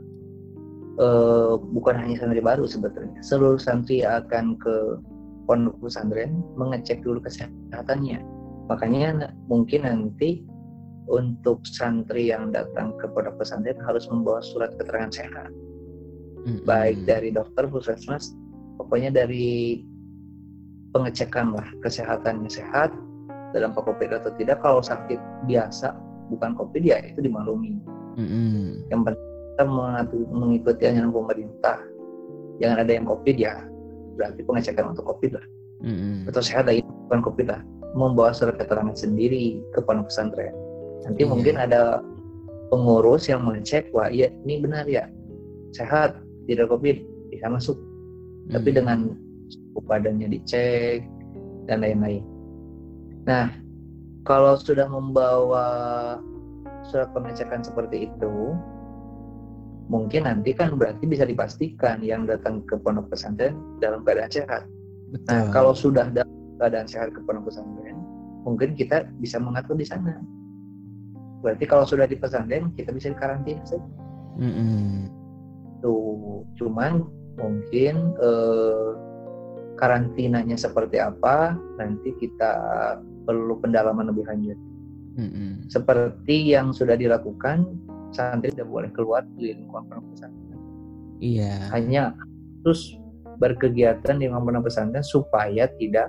uh, 1.03 1.59
bukan 1.75 1.99
hanya 1.99 2.23
santri 2.23 2.39
baru 2.39 2.65
sebetulnya 2.71 3.19
seluruh 3.19 3.59
santri 3.59 4.07
akan 4.07 4.55
ke 4.63 5.03
pondok 5.47 5.79
pesantren 5.81 6.43
mengecek 6.59 7.01
dulu 7.07 7.23
kesehatannya. 7.23 8.21
Makanya 8.67 9.31
mungkin 9.47 9.87
nanti 9.87 10.43
untuk 11.07 11.63
santri 11.63 12.35
yang 12.35 12.51
datang 12.51 12.99
ke 12.99 13.07
pondok 13.15 13.39
pesantren 13.39 13.79
harus 13.87 14.11
membawa 14.11 14.43
surat 14.43 14.75
keterangan 14.75 15.15
sehat. 15.15 15.51
Mm-hmm. 16.47 16.67
Baik 16.67 16.99
dari 17.07 17.31
dokter, 17.31 17.67
puskesmas, 17.71 18.35
pokoknya 18.79 19.15
dari 19.15 19.83
pengecekan 20.91 21.55
lah 21.55 21.67
kesehatannya 21.83 22.51
sehat 22.51 22.91
dalam 23.55 23.71
COVID 23.75 24.19
atau 24.19 24.31
tidak. 24.35 24.59
Kalau 24.63 24.83
sakit 24.83 25.19
biasa 25.47 25.95
bukan 26.35 26.59
COVID 26.59 26.83
ya 26.83 26.99
itu 27.07 27.23
dimaklumi. 27.23 27.79
Mm-hmm. 28.19 28.91
Yang 28.91 29.01
penting 29.07 29.25
kita 29.57 29.65
mengikuti 30.35 30.83
anjuran 30.85 31.15
pemerintah. 31.15 31.79
Jangan 32.61 32.79
ada 32.83 32.93
yang 32.93 33.07
COVID 33.07 33.37
ya 33.39 33.55
berarti 34.17 34.41
pengecekan 34.43 34.97
untuk 34.97 35.05
COVID 35.07 35.37
lah 35.37 35.47
mm-hmm. 35.85 36.29
atau 36.33 36.43
sehat 36.43 36.67
lagi 36.67 36.83
bukan 37.09 37.21
COVID 37.23 37.47
lah 37.53 37.61
membawa 37.97 38.33
surat 38.33 38.57
keterangan 38.57 38.97
sendiri 38.97 39.61
ke 39.77 39.81
pondok 39.85 40.09
pesantren 40.09 40.53
nanti 41.05 41.23
yeah. 41.23 41.31
mungkin 41.31 41.55
ada 41.61 42.01
pengurus 42.73 43.31
yang 43.31 43.45
mengecek 43.47 43.93
wah 43.95 44.11
iya 44.11 44.33
ini 44.45 44.61
benar 44.65 44.89
ya 44.89 45.07
sehat 45.77 46.19
tidak 46.49 46.73
COVID 46.73 46.97
bisa 47.31 47.47
masuk 47.47 47.77
mm-hmm. 47.77 48.53
tapi 48.57 48.69
dengan 48.73 48.99
badannya 49.87 50.33
dicek 50.33 51.05
dan 51.69 51.85
lain-lain 51.85 52.25
nah 53.29 53.53
kalau 54.27 54.59
sudah 54.59 54.91
membawa 54.91 55.67
surat 56.91 57.11
pengecekan 57.15 57.63
seperti 57.63 58.11
itu 58.11 58.55
mungkin 59.87 60.27
nanti 60.27 60.51
kan 60.51 60.75
berarti 60.75 61.07
bisa 61.07 61.23
dipastikan 61.23 62.03
yang 62.03 62.27
datang 62.27 62.63
ke 62.67 62.75
pondok 62.83 63.11
pesantren 63.15 63.55
dalam 63.79 64.03
keadaan 64.03 64.31
sehat. 64.31 64.63
Nah, 64.67 65.11
Betul. 65.15 65.31
Nah, 65.31 65.43
kalau 65.55 65.73
sudah 65.73 66.07
dalam 66.11 66.35
keadaan 66.59 66.89
sehat 66.91 67.15
ke 67.15 67.21
pondok 67.23 67.51
pesantren, 67.51 67.97
mungkin 68.43 68.75
kita 68.75 69.07
bisa 69.23 69.39
mengatur 69.39 69.79
di 69.79 69.87
sana. 69.87 70.19
Berarti 71.43 71.65
kalau 71.71 71.87
sudah 71.87 72.11
di 72.11 72.19
pesantren, 72.19 72.75
kita 72.75 72.91
bisa 72.91 73.15
dikarantina 73.15 73.63
saja. 73.63 73.87
Mm 74.37 74.53
-hmm. 74.53 74.91
Tuh, 75.81 76.43
cuman 76.59 77.07
mungkin 77.39 77.95
eh, 78.19 78.91
karantinanya 79.79 80.59
seperti 80.59 80.99
apa, 80.99 81.55
nanti 81.79 82.11
kita 82.19 82.53
perlu 83.23 83.63
pendalaman 83.63 84.11
lebih 84.11 84.27
lanjut. 84.27 84.59
Mm 85.15 85.29
-hmm. 85.31 85.51
Seperti 85.71 86.51
yang 86.51 86.75
sudah 86.75 86.99
dilakukan 86.99 87.63
santri 88.17 88.49
tidak 88.57 88.73
boleh 88.73 88.89
keluar 88.97 89.21
di 89.37 89.53
lingkungan 89.53 89.85
pondok 89.93 90.07
pesantren. 90.17 90.61
Iya. 91.21 91.53
Hanya 91.77 92.17
terus 92.65 92.97
berkegiatan 93.37 94.17
di 94.17 94.33
lingkungan 94.33 94.65
pesantren 94.65 95.05
supaya 95.05 95.69
tidak 95.77 96.09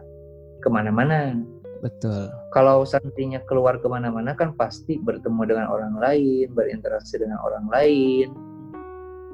ke 0.63 0.67
mana-mana. 0.71 1.35
Betul. 1.83 2.31
Kalau 2.55 2.87
santrinya 2.87 3.37
keluar 3.45 3.77
ke 3.77 3.85
mana-mana 3.85 4.33
kan 4.33 4.55
pasti 4.57 4.97
bertemu 4.97 5.41
dengan 5.45 5.67
orang 5.69 5.93
lain, 6.01 6.49
berinteraksi 6.55 7.21
dengan 7.21 7.37
orang 7.43 7.69
lain, 7.69 8.27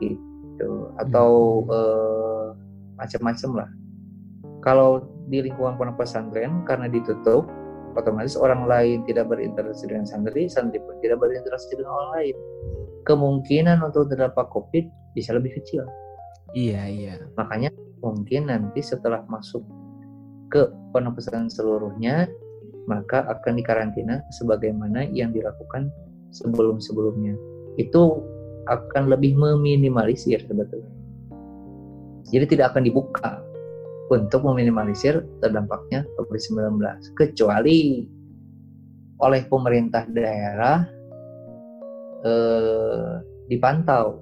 gitu. 0.04 0.92
Atau 1.00 1.30
hmm. 1.64 1.72
eh, 1.72 2.48
macam-macam 3.00 3.52
lah. 3.64 3.70
Kalau 4.64 5.08
di 5.32 5.44
lingkungan 5.44 5.80
pondok 5.80 6.04
pesantren 6.04 6.68
karena 6.68 6.92
ditutup, 6.92 7.48
otomatis 7.96 8.36
orang 8.38 8.66
lain 8.66 9.06
tidak 9.06 9.30
berinteraksi 9.30 9.88
dengan 9.88 10.06
santri, 10.06 10.50
santri 10.50 10.82
pun 10.82 10.98
tidak 11.02 11.22
berinteraksi 11.22 11.74
dengan 11.74 11.94
orang 11.94 12.12
lain. 12.20 12.36
Kemungkinan 13.04 13.78
untuk 13.84 14.10
terdampak 14.10 14.50
COVID 14.52 15.16
bisa 15.18 15.36
lebih 15.36 15.56
kecil. 15.60 15.86
Iya, 16.54 16.86
iya. 16.90 17.16
Makanya 17.38 17.74
mungkin 18.02 18.50
nanti 18.52 18.82
setelah 18.84 19.26
masuk 19.30 19.64
ke 20.54 20.70
pondok 20.94 21.18
pesantren 21.18 21.50
seluruhnya, 21.50 22.30
maka 22.86 23.26
akan 23.26 23.58
dikarantina 23.58 24.22
sebagaimana 24.38 25.08
yang 25.10 25.34
dilakukan 25.34 25.90
sebelum-sebelumnya. 26.30 27.34
Itu 27.82 28.22
akan 28.70 29.12
lebih 29.12 29.36
meminimalisir 29.36 30.40
sebetulnya. 30.46 30.94
Jadi 32.32 32.56
tidak 32.56 32.74
akan 32.74 32.88
dibuka 32.88 33.44
untuk 34.12 34.44
meminimalisir 34.44 35.24
terdampaknya 35.40 36.04
COVID-19 36.20 36.80
kecuali 37.16 38.04
oleh 39.24 39.42
pemerintah 39.48 40.04
daerah 40.12 40.84
eh, 42.28 43.14
dipantau. 43.48 44.20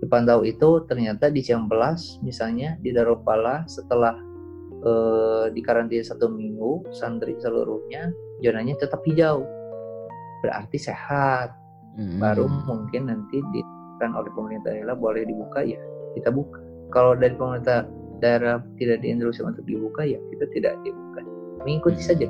Dipantau 0.00 0.44
itu 0.44 0.84
ternyata 0.88 1.28
di 1.32 1.40
Ciampelas 1.44 2.20
misalnya 2.24 2.80
di 2.80 2.92
Darupala 2.92 3.68
setelah 3.68 4.16
eh, 4.80 5.46
dikarantina 5.52 6.04
satu 6.04 6.32
minggu 6.32 6.88
santri 6.96 7.36
seluruhnya 7.40 8.08
zonanya 8.40 8.76
tetap 8.80 9.04
hijau. 9.04 9.44
Berarti 10.40 10.78
sehat. 10.80 11.66
Hmm. 11.96 12.20
baru 12.20 12.44
mungkin 12.68 13.08
nanti 13.08 13.40
kan 13.96 14.12
oleh 14.12 14.28
pemerintah 14.36 14.68
daerah 14.68 14.92
boleh 14.92 15.24
dibuka 15.24 15.64
ya 15.64 15.80
kita 16.12 16.28
buka. 16.28 16.60
Kalau 16.92 17.16
dari 17.16 17.32
pemerintah 17.32 17.88
daerah 18.18 18.62
tidak 18.80 19.04
diinstruksi 19.04 19.44
untuk 19.44 19.64
dibuka 19.68 20.02
ya 20.04 20.20
kita 20.32 20.44
tidak 20.54 20.74
dibuka. 20.82 21.20
Mengikuti 21.64 22.00
hmm. 22.00 22.08
saja. 22.08 22.26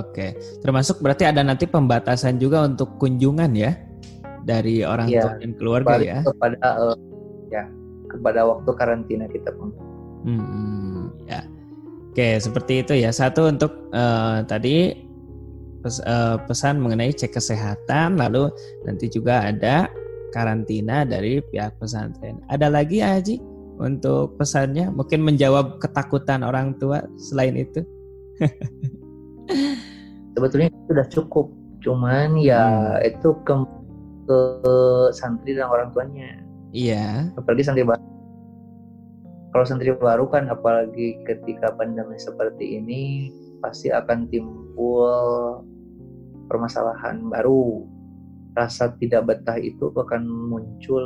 Oke 0.00 0.32
termasuk 0.64 1.04
berarti 1.04 1.28
ada 1.28 1.44
nanti 1.44 1.68
pembatasan 1.68 2.40
juga 2.40 2.64
untuk 2.64 2.96
kunjungan 2.96 3.52
ya 3.52 3.76
dari 4.44 4.80
orang 4.84 5.08
ya, 5.12 5.24
tua 5.24 5.32
dan 5.40 5.52
keluarga 5.56 5.94
ya? 6.00 6.18
kepada 6.24 6.56
uh, 6.60 6.96
ya 7.52 7.64
kepada 8.08 8.40
waktu 8.48 8.70
karantina 8.76 9.28
kita 9.28 9.50
pun 9.56 9.72
hmm, 10.24 11.28
ya. 11.28 11.44
Oke 12.14 12.38
seperti 12.38 12.86
itu 12.86 12.94
ya. 12.94 13.10
Satu 13.10 13.50
untuk 13.50 13.90
uh, 13.90 14.46
tadi 14.46 14.94
pes, 15.82 15.98
uh, 16.06 16.38
pesan 16.46 16.78
mengenai 16.78 17.10
cek 17.10 17.34
kesehatan 17.34 18.16
lalu 18.16 18.48
nanti 18.86 19.10
juga 19.10 19.50
ada 19.50 19.90
karantina 20.30 21.02
dari 21.02 21.42
pihak 21.42 21.74
pesantren. 21.82 22.38
Ada 22.48 22.70
lagi 22.70 23.02
ya 23.02 23.18
Haji 23.18 23.53
untuk 23.78 24.38
pesannya? 24.38 24.90
Mungkin 24.90 25.22
menjawab 25.22 25.82
ketakutan 25.82 26.46
orang 26.46 26.78
tua 26.78 27.02
selain 27.18 27.58
itu? 27.58 27.82
Sebetulnya 30.34 30.70
sudah 30.90 31.06
cukup, 31.10 31.46
cuman 31.82 32.38
ya 32.42 32.98
hmm. 32.98 33.08
itu 33.14 33.28
ke, 33.46 33.54
ke 34.26 34.38
santri 35.14 35.54
dan 35.54 35.70
orang 35.70 35.94
tuanya. 35.94 36.42
Iya. 36.74 37.30
Apalagi 37.38 37.62
santri 37.62 37.86
baru. 37.86 38.02
Kalau 39.54 39.64
santri 39.70 39.94
baru 39.94 40.26
kan, 40.26 40.50
apalagi 40.50 41.22
ketika 41.22 41.70
pandemi 41.78 42.18
seperti 42.18 42.82
ini, 42.82 43.30
pasti 43.62 43.94
akan 43.94 44.26
timbul 44.26 45.62
permasalahan 46.50 47.22
baru. 47.30 47.86
Rasa 48.58 48.94
tidak 48.98 49.30
betah 49.30 49.58
itu 49.58 49.94
akan 49.94 50.26
muncul 50.26 51.02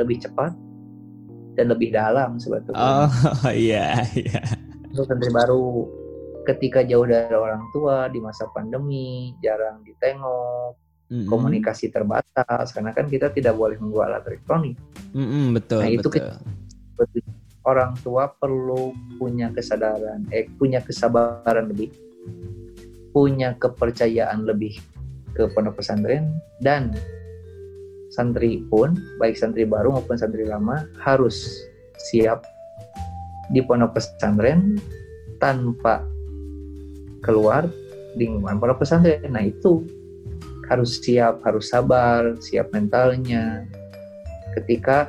lebih 0.00 0.24
cepat 0.24 0.56
dan 1.56 1.66
lebih 1.68 1.92
dalam 1.92 2.40
sebetulnya. 2.40 3.08
Oh 3.08 3.10
iya 3.52 4.04
iya. 4.16 4.42
Untuk 4.92 5.08
santri 5.08 5.32
baru 5.32 5.88
ketika 6.42 6.82
jauh 6.82 7.06
dari 7.06 7.32
orang 7.32 7.62
tua 7.70 8.10
di 8.10 8.18
masa 8.18 8.50
pandemi 8.50 9.30
jarang 9.38 9.80
ditengok 9.86 10.74
mm-hmm. 11.12 11.28
komunikasi 11.28 11.92
terbatas 11.92 12.74
karena 12.74 12.90
kan 12.96 13.06
kita 13.06 13.30
tidak 13.30 13.54
boleh 13.54 13.76
membawa 13.78 14.16
alat 14.16 14.32
elektronik. 14.32 14.74
Mm-hmm, 15.12 15.44
betul. 15.54 15.80
Nah 15.84 15.90
itu 15.92 16.08
betul. 16.08 16.32
orang 17.62 17.92
tua 18.02 18.26
perlu 18.26 18.90
punya 19.22 19.52
kesadaran, 19.54 20.26
eh 20.34 20.50
punya 20.58 20.82
kesabaran 20.82 21.70
lebih, 21.70 21.94
punya 23.14 23.54
kepercayaan 23.54 24.42
lebih 24.42 24.82
ke 25.32 25.46
pondok 25.54 25.80
pesantren 25.80 26.42
dan 26.58 26.92
santri 28.12 28.60
pun 28.68 28.92
baik 29.16 29.40
santri 29.40 29.64
baru 29.64 29.96
maupun 29.96 30.20
santri 30.20 30.44
lama 30.44 30.84
harus 31.00 31.64
siap 32.12 32.44
di 33.48 33.64
pondok 33.64 33.96
pesantren 33.96 34.76
tanpa 35.40 36.04
keluar 37.24 37.64
lingkungan 38.14 38.60
pondok 38.60 38.84
pesantren. 38.84 39.24
Nah 39.32 39.48
itu 39.48 39.88
harus 40.68 41.00
siap, 41.00 41.40
harus 41.42 41.72
sabar, 41.72 42.36
siap 42.38 42.68
mentalnya. 42.76 43.64
Ketika 44.52 45.08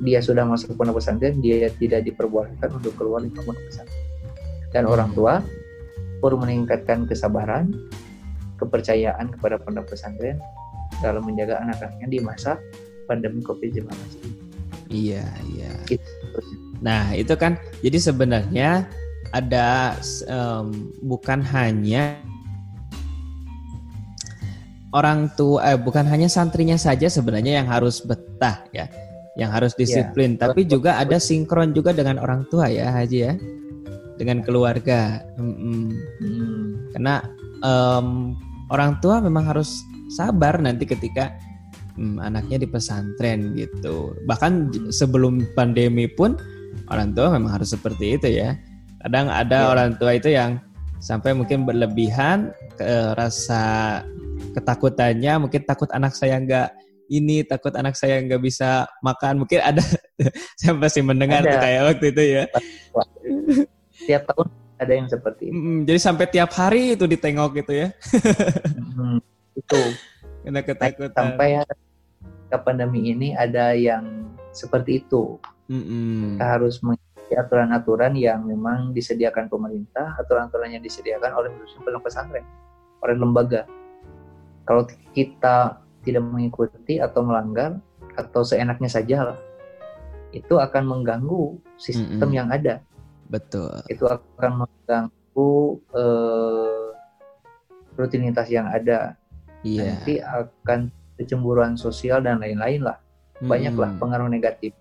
dia 0.00 0.24
sudah 0.24 0.48
masuk 0.48 0.74
pondok 0.80 1.04
pesantren, 1.04 1.44
dia 1.44 1.68
tidak 1.76 2.08
diperbolehkan 2.08 2.72
untuk 2.72 2.96
keluar 2.96 3.20
di 3.20 3.28
pondok 3.32 3.60
pesantren. 3.68 4.04
Dan 4.72 4.88
orang 4.88 5.12
tua 5.12 5.44
perlu 6.24 6.40
meningkatkan 6.40 7.04
kesabaran, 7.04 7.72
kepercayaan 8.56 9.28
kepada 9.36 9.60
pondok 9.60 9.92
pesantren 9.92 10.40
dalam 11.00 11.22
menjaga 11.24 11.62
anak-anaknya 11.62 12.06
di 12.10 12.18
masa 12.22 12.58
pandemi 13.08 13.40
COVID-19 13.40 13.88
ini. 13.88 14.30
Iya, 14.88 15.24
iya. 15.52 15.72
Gitu. 15.84 16.40
Nah, 16.80 17.12
itu 17.12 17.34
kan 17.36 17.60
jadi 17.84 17.98
sebenarnya 18.00 18.88
ada 19.34 19.96
um, 20.28 20.92
bukan 21.04 21.44
hanya 21.44 22.16
orang 24.96 25.28
tua 25.36 25.76
eh, 25.76 25.76
bukan 25.76 26.08
hanya 26.08 26.32
santrinya 26.32 26.80
saja 26.80 27.12
sebenarnya 27.12 27.60
yang 27.60 27.68
harus 27.68 28.00
betah 28.00 28.64
ya, 28.72 28.88
yang 29.36 29.52
harus 29.52 29.76
iya. 29.76 29.80
disiplin, 29.84 30.38
ya, 30.38 30.48
tapi 30.48 30.64
juga 30.64 30.96
ada 30.96 31.20
sinkron 31.20 31.76
juga 31.76 31.92
dengan 31.92 32.16
orang 32.16 32.48
tua 32.48 32.72
ya, 32.72 32.88
Haji 32.92 33.18
ya. 33.20 33.34
Dengan 34.18 34.42
keluarga. 34.42 35.22
Hmm. 35.38 35.94
Hmm. 36.18 36.90
Karena 36.90 37.22
um, 37.62 38.34
orang 38.72 38.98
tua 38.98 39.22
memang 39.22 39.46
harus 39.46 39.84
sabar 40.08 40.56
nanti 40.58 40.88
ketika 40.88 41.36
hmm, 41.98 42.22
anaknya 42.22 42.62
di 42.62 42.68
pesantren 42.70 43.58
gitu. 43.58 44.14
Bahkan 44.24 44.72
sebelum 44.94 45.42
pandemi 45.58 46.06
pun 46.06 46.38
orang 46.88 47.12
tua 47.12 47.34
memang 47.34 47.58
harus 47.58 47.74
seperti 47.74 48.16
itu 48.16 48.28
ya. 48.30 48.54
Kadang 49.02 49.26
ada 49.28 49.66
ya. 49.66 49.70
orang 49.74 49.90
tua 49.98 50.14
itu 50.14 50.30
yang 50.30 50.62
sampai 51.02 51.34
mungkin 51.34 51.66
berlebihan 51.66 52.54
ke 52.78 53.14
rasa 53.14 54.02
ketakutannya, 54.54 55.46
mungkin 55.46 55.62
takut 55.66 55.90
anak 55.94 56.14
saya 56.14 56.38
nggak 56.38 56.70
ini, 57.10 57.42
takut 57.46 57.74
anak 57.74 57.94
saya 57.98 58.22
nggak 58.22 58.42
bisa 58.42 58.86
makan. 59.02 59.42
Mungkin 59.44 59.58
ada, 59.62 59.82
saya 60.58 60.72
masih 60.74 61.02
mendengar 61.02 61.42
ada. 61.42 61.50
tuh 61.50 61.58
kayak 61.62 61.82
waktu 61.94 62.06
itu 62.14 62.22
ya. 62.22 62.44
Tiap 64.06 64.22
tahun 64.30 64.46
ada 64.78 64.92
yang 64.94 65.08
seperti 65.10 65.42
itu. 65.50 65.54
Hmm, 65.54 65.78
jadi 65.82 65.98
sampai 65.98 66.26
tiap 66.30 66.50
hari 66.54 66.94
itu 66.94 67.04
ditengok 67.06 67.50
gitu 67.62 67.72
ya. 67.74 67.88
hmm 68.94 69.37
itu 69.58 69.82
karena 70.46 70.60
ketakutan. 70.62 71.12
sampai 71.12 71.48
ke 72.48 72.58
pandemi 72.62 73.12
ini 73.12 73.34
ada 73.34 73.74
yang 73.74 74.32
seperti 74.54 75.04
itu. 75.04 75.36
Mm-hmm. 75.68 76.40
kita 76.40 76.44
harus 76.48 76.80
mengikuti 76.80 77.36
aturan-aturan 77.36 78.16
yang 78.16 78.40
memang 78.40 78.96
disediakan 78.96 79.52
pemerintah 79.52 80.16
aturan-aturan 80.16 80.72
yang 80.72 80.80
disediakan 80.80 81.28
oleh 81.36 81.52
pondok 81.84 82.08
pesantren 82.08 82.40
oleh 83.04 83.16
lembaga. 83.20 83.68
Kalau 84.64 84.88
kita 85.12 85.84
tidak 86.08 86.24
mengikuti 86.24 86.96
atau 86.96 87.20
melanggar 87.20 87.76
atau 88.16 88.40
seenaknya 88.40 88.88
saja 88.88 89.16
lah 89.28 89.38
itu 90.32 90.56
akan 90.56 90.88
mengganggu 90.88 91.60
sistem 91.76 92.32
mm-hmm. 92.32 92.32
yang 92.32 92.48
ada. 92.48 92.74
Betul. 93.28 93.76
Itu 93.92 94.08
akan 94.08 94.64
mengganggu 94.64 95.52
uh, 95.92 96.88
rutinitas 97.96 98.48
yang 98.48 98.68
ada 98.72 99.20
yeah. 99.76 99.92
nanti 99.92 100.14
akan 100.22 100.88
kecemburuan 101.18 101.74
sosial 101.74 102.22
dan 102.22 102.40
lain-lain 102.40 102.86
lah 102.86 102.96
banyaklah 103.42 103.94
hmm. 103.94 104.00
pengaruh 104.00 104.30
negatif 104.30 104.72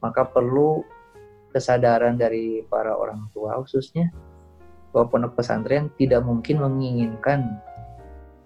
maka 0.00 0.24
perlu 0.24 0.84
kesadaran 1.52 2.20
dari 2.20 2.62
para 2.68 2.92
orang 2.92 3.28
tua 3.32 3.56
khususnya 3.64 4.12
bahwa 4.92 5.08
pondok 5.08 5.36
pesantren 5.36 5.92
tidak 5.96 6.24
mungkin 6.24 6.60
menginginkan 6.60 7.60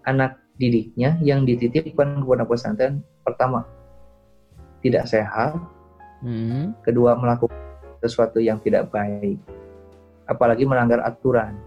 anak 0.07 0.39
didiknya 0.59 1.19
yang 1.23 1.43
dititipkan 1.43 2.23
ke 2.23 2.25
pondok 2.27 2.55
pesantren 2.55 3.03
pertama 3.27 3.67
tidak 4.83 5.07
sehat 5.11 5.59
hmm. 6.23 6.75
kedua 6.87 7.19
melakukan 7.19 7.55
sesuatu 8.03 8.43
yang 8.43 8.59
tidak 8.63 8.91
baik 8.91 9.39
apalagi 10.27 10.67
melanggar 10.67 11.03
aturan 11.03 11.59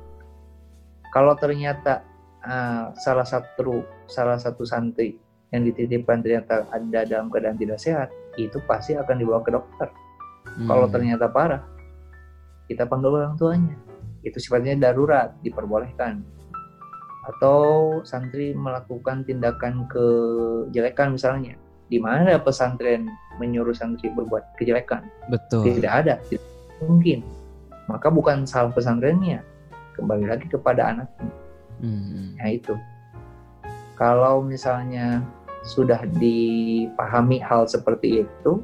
kalau 1.12 1.32
ternyata 1.39 2.03
uh, 2.43 2.91
salah 2.99 3.24
satu 3.24 3.84
salah 4.08 4.38
satu 4.39 4.66
santri 4.66 5.18
yang 5.53 5.64
dititipkan 5.64 6.20
ternyata 6.26 6.68
ada 6.74 7.06
dalam 7.06 7.32
keadaan 7.32 7.56
tidak 7.56 7.80
sehat, 7.80 8.10
itu 8.36 8.58
pasti 8.66 8.97
akan 8.97 9.16
dibawa 9.16 9.39
ke 9.45 9.53
dokter. 9.53 9.89
Hmm. 10.58 10.68
Kalau 10.68 10.88
ternyata 10.89 11.30
parah, 11.30 11.64
kita 12.68 12.89
panggil 12.89 13.16
orang 13.16 13.38
tuanya. 13.38 13.76
Itu 14.26 14.41
sifatnya 14.41 14.76
darurat 14.76 15.38
diperbolehkan. 15.45 16.26
Atau 17.26 18.01
santri 18.06 18.53
melakukan 18.53 19.26
tindakan 19.26 19.89
kejelekan 19.89 21.18
misalnya 21.18 21.58
di 21.89 22.01
mana 22.01 22.38
pesantren 22.41 23.10
menyuruh 23.38 23.74
santri 23.74 24.10
berbuat 24.14 24.58
kejelekan? 24.58 25.06
Betul. 25.30 25.78
Tidak 25.78 25.89
ada 25.89 26.22
tidak 26.30 26.45
mungkin. 26.82 27.22
Maka 27.86 28.10
bukan 28.10 28.49
salah 28.49 28.74
pesantrennya 28.74 29.45
kembali 29.93 30.26
lagi 30.26 30.49
kepada 30.49 30.93
anaknya. 30.93 31.30
Hmm. 31.76 32.39
nah 32.39 32.47
itu 32.47 32.72
kalau 33.96 34.43
misalnya 34.43 35.24
sudah 35.66 36.06
dipahami 36.22 37.41
hal 37.41 37.66
seperti 37.66 38.28
itu 38.28 38.62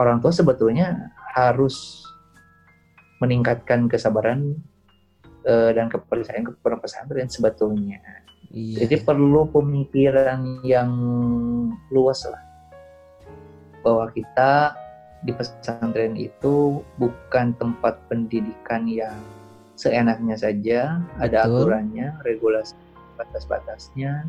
orang 0.00 0.22
tua 0.24 0.32
sebetulnya 0.32 1.12
harus 1.36 2.08
meningkatkan 3.20 3.84
kesabaran 3.84 4.56
uh, 5.44 5.70
dan 5.76 5.92
kepercayaan 5.92 6.48
kepada 6.48 6.80
pesantren 6.80 7.28
sebetulnya. 7.28 8.00
Iya. 8.50 8.88
Jadi 8.88 9.04
perlu 9.04 9.46
pemikiran 9.52 10.64
yang 10.64 10.90
luas 11.92 12.24
lah 12.24 12.42
bahwa 13.84 14.08
kita 14.10 14.74
di 15.20 15.36
pesantren 15.36 16.16
itu 16.16 16.80
bukan 16.96 17.52
tempat 17.60 18.00
pendidikan 18.08 18.88
yang 18.88 19.14
seenaknya 19.76 20.36
saja, 20.36 20.96
Betul. 20.96 21.20
ada 21.20 21.36
aturannya, 21.44 22.08
regulasi 22.24 22.76
batas-batasnya, 23.20 24.24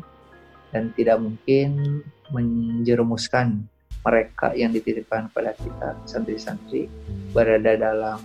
dan 0.72 0.92
tidak 0.92 1.20
mungkin 1.24 2.00
menjerumuskan 2.28 3.64
mereka 4.02 4.50
yang 4.52 4.74
dititipkan 4.74 5.30
pada 5.30 5.54
kita 5.56 5.94
santri-santri 6.04 6.90
berada 7.30 7.78
dalam 7.78 8.18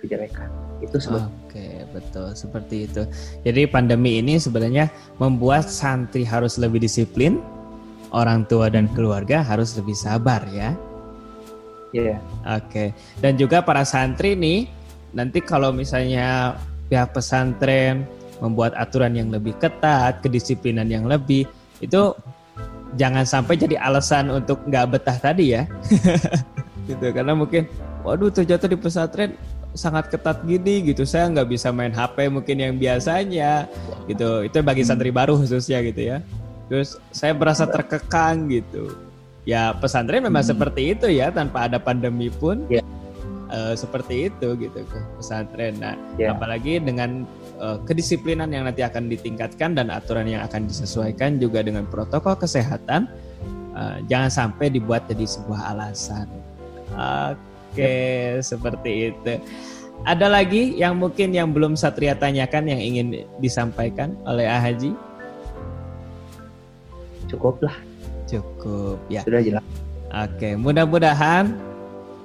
kejelekan 0.00 0.50
itu 0.80 0.96
sebetulnya. 0.96 1.30
Oke, 1.46 1.68
betul 1.92 2.28
seperti 2.34 2.88
itu. 2.88 3.02
Jadi 3.44 3.68
pandemi 3.68 4.18
ini 4.18 4.40
sebenarnya 4.40 4.88
membuat 5.20 5.68
santri 5.68 6.24
harus 6.24 6.56
lebih 6.56 6.80
disiplin, 6.80 7.38
orang 8.10 8.48
tua 8.48 8.72
dan 8.72 8.88
keluarga 8.90 9.44
harus 9.44 9.76
lebih 9.76 9.94
sabar 9.94 10.42
ya. 10.50 10.74
Iya. 11.94 12.16
Yeah. 12.16 12.18
Oke. 12.58 12.84
Dan 13.20 13.36
juga 13.36 13.62
para 13.62 13.84
santri 13.84 14.34
nih 14.34 14.66
nanti 15.12 15.42
kalau 15.42 15.74
misalnya 15.74 16.58
pihak 16.90 17.14
pesantren 17.14 18.06
membuat 18.40 18.72
aturan 18.76 19.12
yang 19.14 19.28
lebih 19.28 19.54
ketat, 19.60 20.24
kedisiplinan 20.24 20.88
yang 20.88 21.04
lebih 21.06 21.44
itu 21.80 22.16
jangan 22.98 23.22
sampai 23.22 23.54
jadi 23.54 23.78
alasan 23.78 24.32
untuk 24.32 24.60
nggak 24.66 24.98
betah 24.98 25.16
tadi 25.16 25.54
ya. 25.54 25.68
gitu 26.90 27.06
karena 27.14 27.36
mungkin 27.36 27.68
waduh 28.02 28.32
terjatuh 28.32 28.66
di 28.66 28.78
pesantren 28.80 29.36
sangat 29.76 30.10
ketat 30.10 30.42
gini 30.42 30.90
gitu 30.90 31.06
saya 31.06 31.30
nggak 31.30 31.48
bisa 31.54 31.70
main 31.70 31.94
HP 31.94 32.26
mungkin 32.26 32.58
yang 32.58 32.74
biasanya 32.74 33.70
gitu 34.10 34.42
itu 34.42 34.58
bagi 34.66 34.82
santri 34.82 35.14
baru 35.14 35.38
khususnya 35.38 35.78
gitu 35.86 36.10
ya 36.10 36.18
terus 36.66 36.98
saya 37.14 37.34
merasa 37.34 37.70
terkekang 37.70 38.50
gitu 38.50 38.90
ya 39.46 39.74
pesantren 39.78 40.26
memang 40.26 40.42
hmm. 40.42 40.50
seperti 40.50 40.82
itu 40.98 41.06
ya 41.06 41.30
tanpa 41.30 41.70
ada 41.70 41.78
pandemi 41.78 42.28
pun 42.34 42.66
yeah. 42.66 42.82
Ya. 42.82 43.54
uh, 43.54 43.74
seperti 43.78 44.30
itu 44.30 44.48
gitu 44.58 44.82
pesantren 45.18 45.78
nah 45.78 45.94
yeah. 46.18 46.34
apalagi 46.34 46.82
dengan 46.82 47.22
kedisiplinan 47.84 48.48
yang 48.48 48.64
nanti 48.64 48.80
akan 48.80 49.12
ditingkatkan 49.12 49.76
dan 49.76 49.92
aturan 49.92 50.24
yang 50.24 50.40
akan 50.46 50.64
disesuaikan 50.64 51.36
juga 51.36 51.60
dengan 51.60 51.84
protokol 51.84 52.36
kesehatan 52.40 53.04
uh, 53.76 54.00
jangan 54.08 54.32
sampai 54.32 54.72
dibuat 54.72 55.04
jadi 55.08 55.28
sebuah 55.28 55.76
alasan 55.76 56.28
Oke, 57.70 57.94
seperti 58.42 59.14
itu. 59.14 59.34
Ada 60.02 60.26
lagi 60.26 60.74
yang 60.80 60.98
mungkin 60.98 61.30
yang 61.30 61.52
belum 61.54 61.76
Satria 61.78 62.16
tanyakan 62.16 62.66
yang 62.66 62.80
ingin 62.80 63.06
disampaikan 63.38 64.16
oleh 64.26 64.48
Ah 64.48 64.58
Haji? 64.58 64.96
Cukup 67.30 67.62
lah. 67.62 67.76
Cukup 68.26 68.98
ya. 69.06 69.22
Sudah 69.22 69.42
jelas. 69.44 69.64
Oke, 70.10 70.58
mudah-mudahan 70.58 71.54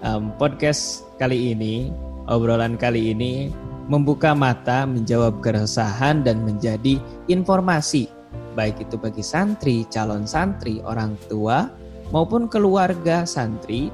um, 0.01 0.33
podcast 0.41 1.05
kali 1.21 1.53
ini, 1.53 1.93
obrolan 2.25 2.73
kali 2.73 3.13
ini 3.13 3.53
membuka 3.85 4.33
mata, 4.33 4.83
menjawab 4.89 5.41
keresahan 5.45 6.25
dan 6.25 6.41
menjadi 6.41 6.97
informasi 7.29 8.09
baik 8.55 8.87
itu 8.87 8.95
bagi 8.95 9.21
santri, 9.21 9.83
calon 9.91 10.23
santri, 10.23 10.79
orang 10.87 11.19
tua 11.27 11.67
maupun 12.09 12.47
keluarga 12.47 13.27
santri 13.27 13.91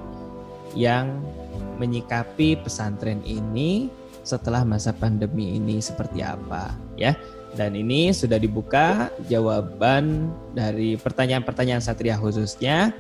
yang 0.77 1.19
menyikapi 1.81 2.55
pesantren 2.61 3.19
ini 3.25 3.89
setelah 4.21 4.61
masa 4.61 4.93
pandemi 4.93 5.57
ini 5.57 5.81
seperti 5.81 6.21
apa 6.21 6.77
ya. 6.95 7.17
Dan 7.51 7.75
ini 7.75 8.15
sudah 8.15 8.39
dibuka 8.39 9.11
jawaban 9.27 10.31
dari 10.55 10.95
pertanyaan-pertanyaan 10.95 11.83
Satria 11.83 12.15
khususnya 12.15 12.95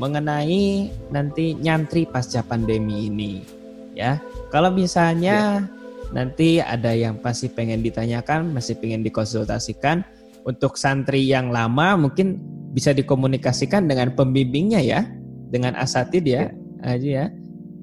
mengenai 0.00 0.90
nanti 1.14 1.54
nyantri 1.54 2.08
pasca 2.10 2.42
pandemi 2.42 3.06
ini 3.06 3.63
ya. 3.94 4.20
Kalau 4.50 4.74
misalnya 4.74 5.64
ya. 5.64 6.12
nanti 6.12 6.58
ada 6.60 6.92
yang 6.92 7.18
pasti 7.22 7.48
pengen 7.48 7.80
ditanyakan, 7.80 8.52
masih 8.52 8.76
pengen 8.78 9.00
dikonsultasikan 9.06 10.04
untuk 10.44 10.76
santri 10.76 11.24
yang 11.24 11.48
lama 11.48 11.96
mungkin 11.96 12.36
bisa 12.74 12.92
dikomunikasikan 12.92 13.88
dengan 13.88 14.12
pembimbingnya 14.12 14.82
ya, 14.82 15.00
dengan 15.48 15.78
asatid 15.78 16.26
ya. 16.26 16.50
ya 16.82 16.92
aja 16.98 17.08
ya. 17.24 17.26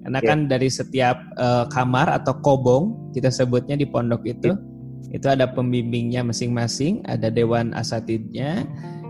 Karena 0.01 0.19
yeah. 0.21 0.29
kan 0.29 0.39
dari 0.49 0.69
setiap 0.69 1.17
uh, 1.37 1.65
kamar 1.69 2.09
atau 2.09 2.37
kobong 2.41 3.13
kita 3.13 3.29
sebutnya 3.29 3.77
di 3.77 3.85
pondok 3.85 4.25
itu 4.25 4.53
yeah. 4.53 5.17
itu 5.17 5.27
ada 5.29 5.49
pembimbingnya 5.49 6.21
masing-masing, 6.21 7.01
ada 7.09 7.31
dewan 7.33 7.73
asatidnya. 7.73 8.63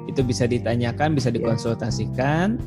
Itu 0.09 0.25
bisa 0.25 0.49
ditanyakan, 0.49 1.13
bisa 1.15 1.29
dikonsultasikan 1.29 2.57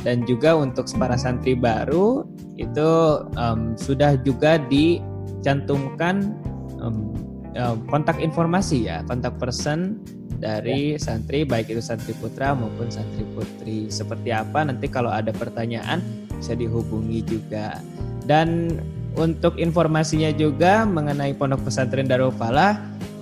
dan 0.00 0.24
juga 0.24 0.56
untuk 0.56 0.88
para 0.96 1.16
santri 1.18 1.52
baru 1.52 2.24
itu 2.56 2.90
um, 3.36 3.76
sudah 3.76 4.16
juga 4.20 4.60
dicantumkan 4.68 6.36
um, 6.80 7.12
um, 7.56 7.78
kontak 7.88 8.20
informasi 8.20 8.88
ya, 8.88 9.04
kontak 9.08 9.36
person 9.36 10.00
dari 10.40 10.96
ya. 10.96 11.00
santri 11.00 11.44
baik 11.44 11.68
itu 11.68 11.84
santri 11.84 12.16
putra 12.16 12.56
maupun 12.56 12.88
santri 12.88 13.24
putri. 13.36 13.92
Seperti 13.92 14.32
apa 14.32 14.64
nanti 14.64 14.88
kalau 14.88 15.12
ada 15.12 15.32
pertanyaan 15.32 16.00
bisa 16.40 16.56
dihubungi 16.56 17.20
juga. 17.24 17.80
Dan 18.24 18.80
untuk 19.18 19.60
informasinya 19.60 20.30
juga 20.32 20.86
mengenai 20.86 21.34
Pondok 21.34 21.66
Pesantren 21.66 22.06
Darul 22.06 22.32
Falah, 22.32 22.78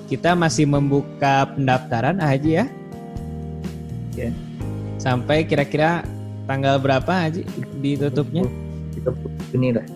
kita 0.07 0.37
masih 0.37 0.69
membuka 0.69 1.49
pendaftaran 1.57 2.21
Haji 2.21 2.63
ya. 2.63 2.67
Ya. 4.15 4.31
Sampai 4.99 5.47
kira-kira 5.47 6.03
tanggal 6.49 6.81
berapa 6.81 7.29
Haji 7.29 7.45
ditutupnya? 7.85 8.49
30 8.97 9.53
Juni 9.53 9.69
lah. 9.77 9.87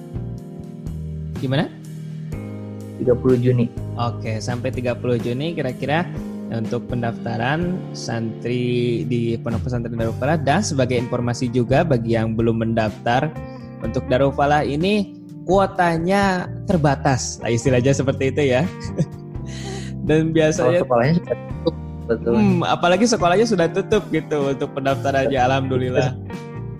Gimana? 1.41 1.67
30 3.01 3.41
Juni. 3.43 3.67
Oke, 3.99 4.39
sampai 4.39 4.71
30 4.71 5.19
Juni 5.19 5.57
kira-kira 5.57 6.07
untuk 6.53 6.85
pendaftaran 6.87 7.81
santri 7.97 9.03
di 9.09 9.41
Pondok 9.41 9.65
Pesantren 9.67 9.97
Darul 9.97 10.13
Falah 10.21 10.37
dan 10.37 10.61
sebagai 10.61 11.01
informasi 11.01 11.49
juga 11.49 11.81
bagi 11.81 12.13
yang 12.13 12.37
belum 12.37 12.61
mendaftar 12.61 13.33
untuk 13.81 14.05
Darul 14.13 14.37
Falah 14.37 14.61
ini 14.63 15.17
kuotanya 15.49 16.47
terbatas, 16.71 17.43
nah, 17.43 17.51
istilahnya 17.51 17.91
seperti 17.91 18.31
itu 18.31 18.43
ya. 18.55 18.63
dan 20.07 20.31
biasanya 20.31 20.87
sekolahnya 20.87 21.15
sudah 21.19 21.35
tutup, 21.35 21.75
betul. 22.07 22.33
Hmm, 22.39 22.61
apalagi 22.63 23.05
sekolahnya 23.11 23.47
sudah 23.49 23.67
tutup 23.73 24.03
gitu 24.15 24.39
untuk 24.55 24.69
pendaftarannya, 24.77 25.41
alhamdulillah. 25.41 26.15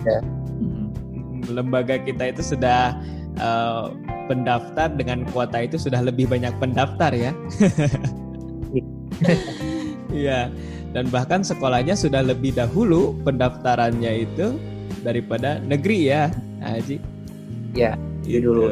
Ya. 0.03 0.19
Hmm, 0.59 0.91
lembaga 1.51 1.99
kita 1.99 2.35
itu 2.35 2.43
sudah 2.55 2.97
uh, 3.39 3.95
pendaftar 4.27 4.91
dengan 4.95 5.27
kuota 5.31 5.63
itu 5.63 5.79
sudah 5.79 6.03
lebih 6.03 6.31
banyak 6.31 6.53
pendaftar 6.59 7.13
ya. 7.15 7.33
Iya. 10.13 10.53
Dan 10.93 11.09
bahkan 11.09 11.41
sekolahnya 11.41 11.97
sudah 11.97 12.21
lebih 12.21 12.53
dahulu 12.53 13.17
pendaftarannya 13.25 14.29
itu 14.29 14.61
daripada 15.01 15.57
negeri 15.65 16.13
ya, 16.13 16.29
Haji. 16.61 17.01
Iya, 17.73 17.97
dulu. 18.29 18.69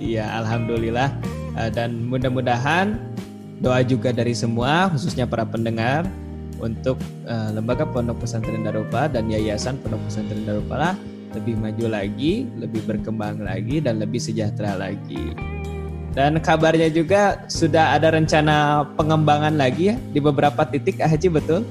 Iya, 0.00 0.24
alhamdulillah. 0.40 1.12
Eh, 1.60 1.70
dan 1.76 2.08
mudah-mudahan 2.08 2.96
doa 3.60 3.84
juga 3.84 4.16
dari 4.16 4.32
semua, 4.32 4.88
khususnya 4.88 5.28
para 5.28 5.44
pendengar, 5.44 6.08
untuk 6.62 6.96
uh, 7.26 7.50
lembaga 7.50 7.82
Pondok 7.84 8.22
Pesantren 8.22 8.62
Darupa 8.62 9.10
dan 9.10 9.26
Yayasan 9.26 9.82
Pondok 9.82 10.00
Pesantren 10.06 10.46
Darupa 10.46 10.94
lebih 11.34 11.56
maju 11.58 11.86
lagi, 11.88 12.46
lebih 12.60 12.84
berkembang 12.84 13.40
lagi, 13.42 13.80
dan 13.80 13.98
lebih 13.98 14.20
sejahtera 14.20 14.76
lagi. 14.76 15.32
Dan 16.12 16.36
kabarnya 16.44 16.92
juga 16.92 17.48
sudah 17.48 17.96
ada 17.96 18.12
rencana 18.12 18.84
pengembangan 19.00 19.56
lagi 19.56 19.92
ya 19.92 19.96
di 20.12 20.20
beberapa 20.20 20.60
titik 20.68 21.00
ah, 21.00 21.08
Haji 21.08 21.28
betul? 21.32 21.64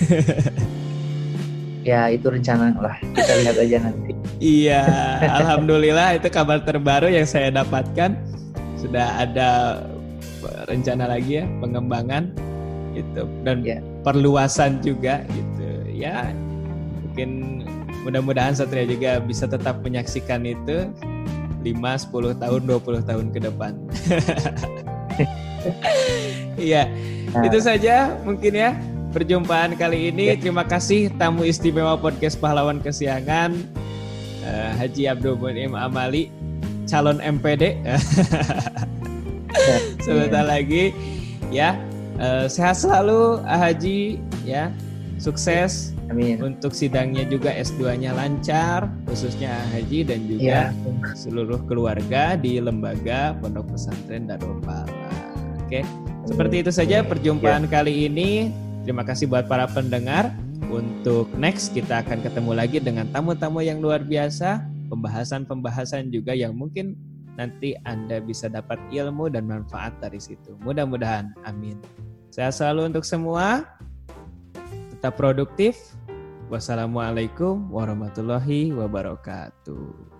ya 1.88 2.08
itu 2.08 2.24
rencana 2.24 2.72
lah 2.80 2.96
kita 3.12 3.32
lihat 3.44 3.56
aja 3.60 3.76
nanti. 3.84 4.12
iya, 4.40 4.80
alhamdulillah 5.20 6.16
itu 6.16 6.32
kabar 6.32 6.64
terbaru 6.64 7.12
yang 7.12 7.28
saya 7.28 7.52
dapatkan 7.52 8.16
sudah 8.80 9.28
ada 9.28 9.48
rencana 10.66 11.04
lagi 11.06 11.44
ya 11.44 11.44
pengembangan 11.60 12.32
itu 12.96 13.28
dan 13.44 13.60
yeah. 13.60 13.91
Perluasan 14.02 14.82
juga 14.82 15.22
gitu 15.30 15.68
ya 15.90 16.34
mungkin 17.06 17.62
mudah-mudahan 18.02 18.54
Satria 18.56 18.86
juga 18.86 19.22
bisa 19.22 19.46
tetap 19.46 19.78
menyaksikan 19.86 20.42
itu 20.42 20.90
5, 21.62 22.10
10 22.10 22.42
tahun, 22.42 22.60
20 22.66 23.08
tahun 23.08 23.26
ke 23.30 23.38
depan. 23.50 23.72
Iya, 26.58 26.90
nah. 27.30 27.46
itu 27.46 27.58
saja 27.62 28.18
mungkin 28.26 28.52
ya 28.58 28.74
perjumpaan 29.14 29.78
kali 29.78 30.10
ini. 30.10 30.34
Ya. 30.34 30.36
Terima 30.36 30.66
kasih 30.66 31.14
tamu 31.14 31.46
istimewa 31.46 31.94
podcast 31.94 32.34
pahlawan 32.40 32.82
kesiangan 32.82 33.54
uh, 34.42 34.70
Haji 34.74 35.06
Abdul 35.06 35.38
Munim 35.38 35.78
Amali, 35.78 36.34
calon 36.90 37.22
MPD. 37.22 37.78
Sebentar 40.04 40.42
ya. 40.42 40.50
lagi 40.50 40.90
ya. 41.54 41.78
Uh, 42.20 42.46
sehat 42.50 42.80
selalu 42.80 43.40
Haji 43.46 44.20
ya. 44.44 44.72
Sukses 45.22 45.92
Amin. 46.12 46.36
Untuk 46.44 46.76
sidangnya 46.76 47.24
juga 47.24 47.48
S2-nya 47.56 48.12
lancar, 48.12 48.84
khususnya 49.08 49.64
Haji 49.72 50.04
dan 50.04 50.20
juga 50.28 50.68
ya. 50.68 51.16
seluruh 51.16 51.64
keluarga 51.64 52.36
di 52.36 52.60
lembaga 52.60 53.32
Pondok 53.40 53.72
Pesantren 53.72 54.28
Darul 54.28 54.60
Pala. 54.60 54.84
Oke, 55.64 55.80
seperti 56.28 56.60
itu 56.60 56.68
saja 56.68 57.00
perjumpaan 57.00 57.64
ya. 57.64 57.80
kali 57.80 58.12
ini. 58.12 58.52
Terima 58.84 59.08
kasih 59.08 59.24
buat 59.24 59.48
para 59.48 59.64
pendengar. 59.72 60.36
Untuk 60.68 61.32
next 61.36 61.72
kita 61.72 62.04
akan 62.04 62.20
ketemu 62.20 62.52
lagi 62.52 62.78
dengan 62.80 63.08
tamu-tamu 63.08 63.64
yang 63.64 63.80
luar 63.80 64.04
biasa, 64.04 64.64
pembahasan-pembahasan 64.92 66.12
juga 66.12 66.36
yang 66.36 66.52
mungkin 66.52 66.96
nanti 67.40 67.72
Anda 67.88 68.20
bisa 68.20 68.52
dapat 68.52 68.76
ilmu 68.92 69.32
dan 69.32 69.48
manfaat 69.48 69.96
dari 70.00 70.20
situ. 70.20 70.56
Mudah-mudahan, 70.60 71.32
amin. 71.48 71.80
Saya 72.32 72.48
selalu 72.48 72.96
untuk 72.96 73.04
semua. 73.04 73.68
Tetap 74.88 75.20
produktif, 75.20 75.76
Wassalamualaikum 76.48 77.68
warahmatullahi 77.68 78.72
wabarakatuh. 78.72 80.11